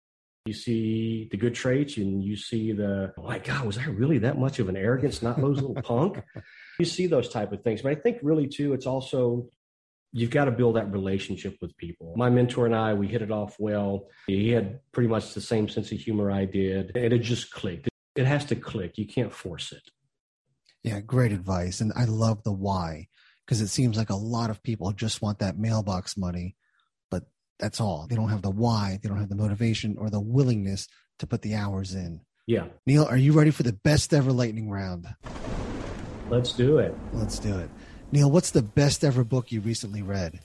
You 0.47 0.55
see 0.55 1.29
the 1.31 1.37
good 1.37 1.55
traits 1.55 1.97
and 1.97 2.23
you 2.23 2.37
see 2.37 2.73
the, 2.73 3.13
oh 3.19 3.23
my 3.23 3.39
God, 3.39 3.67
was 3.67 3.79
I 3.79 3.87
really 3.87 4.19
that 4.19 4.39
much 4.39 4.59
of 4.59 4.69
an 4.69 4.77
arrogance, 4.77 5.23
not 5.23 5.41
those 5.41 5.57
little 5.57 5.75
punk? 5.83 6.23
You 6.79 6.85
see 6.85 7.07
those 7.07 7.29
type 7.29 7.53
of 7.53 7.63
things. 7.63 7.83
But 7.83 7.93
I 7.93 7.95
think 7.95 8.19
really 8.23 8.47
too, 8.47 8.73
it's 8.73 8.87
also 8.87 9.49
you've 10.13 10.31
got 10.31 10.45
to 10.47 10.51
build 10.51 10.77
that 10.77 10.91
relationship 10.93 11.57
with 11.61 11.77
people. 11.77 12.15
My 12.17 12.31
mentor 12.31 12.67
and 12.67 12.75
I, 12.75 12.95
we 12.95 13.09
hit 13.09 13.23
it 13.23 13.31
off 13.31 13.57
well. 13.59 14.09
He 14.27 14.51
had 14.51 14.81
pretty 14.93 15.09
much 15.09 15.35
the 15.35 15.41
same 15.41 15.69
sense 15.69 15.91
of 15.93 15.99
humor 15.99 16.31
I 16.31 16.45
did, 16.45 16.97
and 16.97 17.13
it 17.13 17.19
just 17.19 17.51
clicked. 17.51 17.89
It 18.15 18.27
has 18.27 18.45
to 18.47 18.57
click. 18.57 18.97
You 18.97 19.07
can't 19.07 19.33
force 19.33 19.73
it. 19.73 19.83
Yeah, 20.85 21.01
great 21.01 21.33
advice. 21.33 21.81
And 21.81 21.93
I 21.97 22.05
love 22.05 22.45
the 22.45 22.53
why 22.53 23.09
because 23.45 23.61
it 23.61 23.69
seems 23.69 23.97
like 23.97 24.11
a 24.11 24.17
lot 24.17 24.51
of 24.51 24.63
people 24.63 24.93
just 24.93 25.21
want 25.21 25.41
that 25.41 25.59
mailbox 25.59 26.17
money, 26.17 26.57
but 27.11 27.25
that's 27.59 27.81
all. 27.81 28.07
They 28.09 28.17
don't 28.17 28.31
have 28.31 28.43
the 28.43 28.51
why, 28.51 28.99
they 29.03 29.09
don't 29.09 29.19
have 29.19 29.29
the 29.29 29.37
motivation 29.37 29.97
or 29.99 30.11
the 30.11 30.21
willingness 30.21 30.89
to 31.19 31.27
put 31.27 31.43
the 31.43 31.55
hours 31.55 31.95
in. 31.95 32.21
Yeah. 32.47 32.67
Neil, 32.87 33.05
are 33.05 33.17
you 33.17 33.33
ready 33.33 33.51
for 33.51 33.63
the 33.63 33.73
best 33.73 34.13
ever 34.13 34.33
lightning 34.33 34.71
round? 34.71 35.07
Let's 36.31 36.53
do 36.53 36.79
it. 36.79 36.95
Let's 37.13 37.39
do 37.39 37.59
it. 37.59 37.69
Neil, 38.11 38.31
what's 38.31 38.51
the 38.51 38.63
best 38.63 39.05
ever 39.05 39.25
book 39.25 39.53
you 39.53 39.61
recently 39.61 40.03
read? 40.03 40.41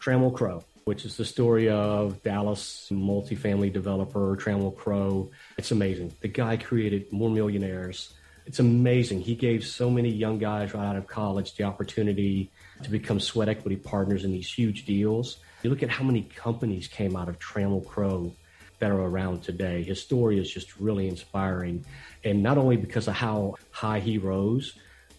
Trammell 0.00 0.34
Crow, 0.34 0.62
which 0.84 1.04
is 1.04 1.16
the 1.16 1.24
story 1.24 1.68
of 1.68 2.22
Dallas 2.22 2.88
multifamily 2.92 3.72
developer 3.72 4.36
Trammell 4.36 4.76
Crow. 4.76 5.30
It's 5.56 5.72
amazing. 5.72 6.12
The 6.20 6.28
guy 6.28 6.56
created 6.56 7.12
more 7.12 7.30
millionaires. 7.30 8.14
It's 8.46 8.60
amazing. 8.60 9.20
He 9.20 9.34
gave 9.34 9.66
so 9.66 9.90
many 9.90 10.08
young 10.08 10.38
guys 10.38 10.72
right 10.72 10.86
out 10.86 10.96
of 10.96 11.06
college 11.06 11.56
the 11.56 11.64
opportunity 11.64 12.50
to 12.82 12.90
become 12.90 13.18
sweat 13.18 13.48
equity 13.48 13.76
partners 13.76 14.24
in 14.24 14.30
these 14.30 14.50
huge 14.50 14.86
deals. 14.86 15.38
You 15.62 15.70
look 15.70 15.82
at 15.82 15.90
how 15.90 16.04
many 16.04 16.22
companies 16.22 16.86
came 16.86 17.16
out 17.16 17.28
of 17.28 17.38
Trammell 17.40 17.84
Crow 17.84 18.32
that 18.78 18.90
are 18.90 19.00
around 19.00 19.42
today. 19.42 19.82
His 19.82 20.00
story 20.00 20.38
is 20.38 20.48
just 20.50 20.78
really 20.78 21.08
inspiring. 21.08 21.84
And 22.22 22.42
not 22.42 22.56
only 22.56 22.76
because 22.76 23.08
of 23.08 23.14
how 23.14 23.56
high 23.72 23.98
he 23.98 24.16
rose, 24.18 24.78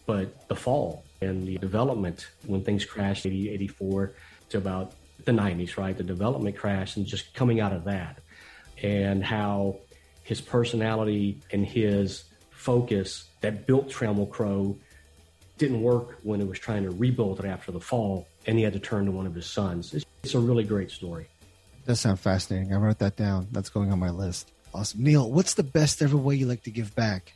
but 0.09 0.47
the 0.47 0.55
fall 0.55 1.03
and 1.21 1.47
the 1.47 1.59
development 1.59 2.25
when 2.47 2.63
things 2.63 2.83
crashed 2.83 3.27
80, 3.27 3.51
84 3.51 4.13
to 4.49 4.57
about 4.57 4.93
the 5.23 5.31
90s, 5.31 5.77
right? 5.77 5.95
The 5.95 6.03
development 6.03 6.57
crash 6.57 6.97
and 6.97 7.05
just 7.05 7.31
coming 7.35 7.59
out 7.59 7.73
of 7.73 7.83
that. 7.83 8.17
And 8.81 9.23
how 9.23 9.77
his 10.23 10.41
personality 10.41 11.43
and 11.51 11.63
his 11.63 12.23
focus 12.49 13.25
that 13.41 13.67
built 13.67 13.89
Trammell 13.89 14.31
Crow 14.31 14.79
didn't 15.59 15.83
work 15.83 16.17
when 16.23 16.41
it 16.41 16.47
was 16.47 16.57
trying 16.57 16.81
to 16.85 16.89
rebuild 16.89 17.39
it 17.39 17.45
after 17.45 17.71
the 17.71 17.79
fall, 17.79 18.27
and 18.47 18.57
he 18.57 18.63
had 18.63 18.73
to 18.73 18.79
turn 18.79 19.05
to 19.05 19.11
one 19.11 19.27
of 19.27 19.35
his 19.35 19.45
sons. 19.45 19.93
It's, 19.93 20.05
it's 20.23 20.33
a 20.33 20.39
really 20.39 20.63
great 20.63 20.89
story. 20.89 21.27
That 21.85 21.97
sounds 21.97 22.19
fascinating. 22.19 22.73
I 22.73 22.77
wrote 22.77 22.97
that 22.97 23.15
down. 23.15 23.47
That's 23.51 23.69
going 23.69 23.91
on 23.91 23.99
my 23.99 24.09
list. 24.09 24.51
Awesome. 24.73 25.03
Neil, 25.03 25.29
what's 25.29 25.53
the 25.53 25.63
best 25.63 26.01
ever 26.01 26.17
way 26.17 26.33
you 26.33 26.47
like 26.47 26.63
to 26.63 26.71
give 26.71 26.95
back? 26.95 27.33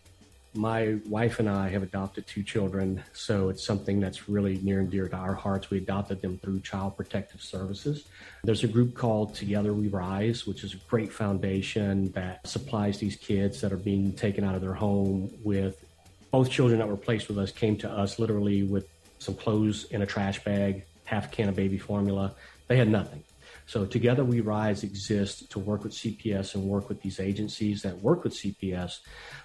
My 0.55 0.97
wife 1.07 1.39
and 1.39 1.49
I 1.49 1.69
have 1.69 1.81
adopted 1.81 2.27
two 2.27 2.43
children, 2.43 3.03
so 3.11 3.49
it's 3.49 3.65
something 3.65 3.99
that's 3.99 4.29
really 4.29 4.59
near 4.59 4.81
and 4.81 4.89
dear 4.89 5.07
to 5.07 5.15
our 5.15 5.33
hearts. 5.33 5.71
We 5.71 5.79
adopted 5.79 6.21
them 6.21 6.37
through 6.37 6.59
Child 6.59 6.95
Protective 6.95 7.41
Services. 7.41 8.05
There's 8.43 8.63
a 8.63 8.67
group 8.67 8.93
called 8.93 9.33
Together 9.33 9.73
We 9.73 9.87
Rise, 9.87 10.45
which 10.45 10.63
is 10.63 10.75
a 10.75 10.77
great 10.87 11.11
foundation 11.11 12.11
that 12.11 12.47
supplies 12.47 12.99
these 12.99 13.15
kids 13.15 13.61
that 13.61 13.73
are 13.73 13.77
being 13.77 14.13
taken 14.13 14.43
out 14.43 14.53
of 14.53 14.61
their 14.61 14.75
home 14.75 15.31
with 15.43 15.83
both 16.29 16.51
children 16.51 16.77
that 16.79 16.87
were 16.87 16.97
placed 16.97 17.29
with 17.29 17.39
us 17.39 17.51
came 17.51 17.75
to 17.77 17.89
us 17.89 18.19
literally 18.19 18.61
with 18.61 18.87
some 19.17 19.33
clothes 19.33 19.85
in 19.85 20.03
a 20.03 20.05
trash 20.05 20.43
bag, 20.43 20.85
half 21.05 21.25
a 21.25 21.29
can 21.29 21.49
of 21.49 21.55
baby 21.55 21.79
formula. 21.79 22.35
They 22.67 22.77
had 22.77 22.89
nothing. 22.89 23.23
So 23.65 23.85
Together 23.85 24.23
We 24.23 24.41
Rise 24.41 24.83
exists 24.83 25.45
to 25.47 25.59
work 25.59 25.83
with 25.83 25.93
CPS 25.93 26.55
and 26.55 26.65
work 26.65 26.89
with 26.89 27.01
these 27.01 27.19
agencies 27.19 27.81
that 27.83 28.01
work 28.01 28.23
with 28.23 28.33
CPS. 28.33 28.99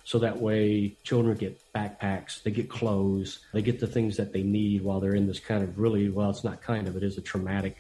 So 0.04 0.18
that 0.18 0.38
way 0.38 0.96
children 1.04 1.36
get 1.36 1.60
backpacks, 1.72 2.42
they 2.42 2.50
get 2.50 2.68
clothes, 2.68 3.40
they 3.52 3.62
get 3.62 3.80
the 3.80 3.86
things 3.86 4.16
that 4.16 4.32
they 4.32 4.42
need 4.42 4.82
while 4.82 5.00
they're 5.00 5.14
in 5.14 5.26
this 5.26 5.40
kind 5.40 5.62
of 5.62 5.78
really, 5.78 6.08
well, 6.08 6.30
it's 6.30 6.44
not 6.44 6.62
kind 6.62 6.88
of, 6.88 6.96
it 6.96 7.02
is 7.02 7.18
a 7.18 7.22
traumatic 7.22 7.76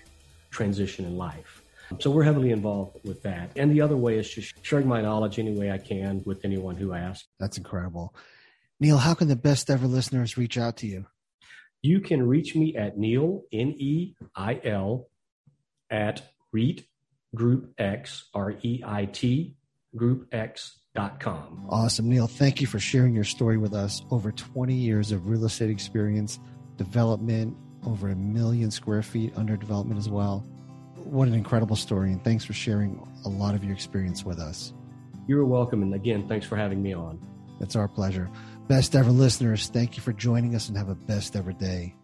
transition 0.50 1.04
in 1.04 1.16
life. 1.16 1.62
So 2.00 2.10
we're 2.10 2.24
heavily 2.24 2.50
involved 2.50 2.98
with 3.04 3.22
that. 3.22 3.50
And 3.56 3.70
the 3.70 3.80
other 3.80 3.96
way 3.96 4.18
is 4.18 4.28
just 4.28 4.54
sharing 4.62 4.86
my 4.86 5.00
knowledge 5.00 5.38
any 5.38 5.58
way 5.58 5.70
I 5.70 5.78
can 5.78 6.22
with 6.24 6.44
anyone 6.44 6.76
who 6.76 6.92
asks. 6.92 7.26
That's 7.40 7.56
incredible. 7.56 8.14
Neil, 8.78 8.98
how 8.98 9.14
can 9.14 9.28
the 9.28 9.36
best 9.36 9.70
ever 9.70 9.86
listeners 9.86 10.36
reach 10.36 10.58
out 10.58 10.76
to 10.78 10.86
you? 10.86 11.06
You 11.82 12.00
can 12.00 12.26
reach 12.26 12.54
me 12.54 12.76
at 12.76 12.98
Neil, 12.98 13.42
N 13.52 13.74
E 13.78 14.14
I 14.36 14.60
L, 14.64 15.06
at 15.90 16.22
REIT 16.52 16.84
Group 17.34 17.72
X, 17.78 18.28
R 18.34 18.54
E 18.62 18.82
I 18.84 19.06
T, 19.06 19.54
Group 19.96 20.28
X.com. 20.32 21.66
Awesome. 21.68 22.08
Neil, 22.08 22.26
thank 22.26 22.60
you 22.60 22.66
for 22.66 22.78
sharing 22.78 23.14
your 23.14 23.24
story 23.24 23.58
with 23.58 23.74
us. 23.74 24.02
Over 24.10 24.32
20 24.32 24.74
years 24.74 25.12
of 25.12 25.26
real 25.26 25.44
estate 25.44 25.70
experience, 25.70 26.38
development, 26.76 27.56
over 27.86 28.08
a 28.08 28.16
million 28.16 28.70
square 28.70 29.02
feet 29.02 29.32
under 29.36 29.56
development 29.56 29.98
as 29.98 30.08
well. 30.08 30.40
What 30.96 31.28
an 31.28 31.34
incredible 31.34 31.76
story. 31.76 32.12
And 32.12 32.22
thanks 32.22 32.44
for 32.44 32.52
sharing 32.52 33.00
a 33.24 33.28
lot 33.28 33.54
of 33.54 33.64
your 33.64 33.72
experience 33.72 34.24
with 34.24 34.38
us. 34.38 34.72
You're 35.26 35.44
welcome. 35.44 35.82
And 35.82 35.94
again, 35.94 36.26
thanks 36.28 36.46
for 36.46 36.56
having 36.56 36.82
me 36.82 36.94
on. 36.94 37.20
It's 37.60 37.76
our 37.76 37.88
pleasure. 37.88 38.30
Best 38.68 38.94
ever 38.94 39.10
listeners, 39.10 39.68
thank 39.68 39.96
you 39.96 40.02
for 40.02 40.12
joining 40.12 40.54
us 40.54 40.68
and 40.68 40.76
have 40.76 40.88
a 40.88 40.94
best 40.94 41.36
ever 41.36 41.52
day. 41.52 41.94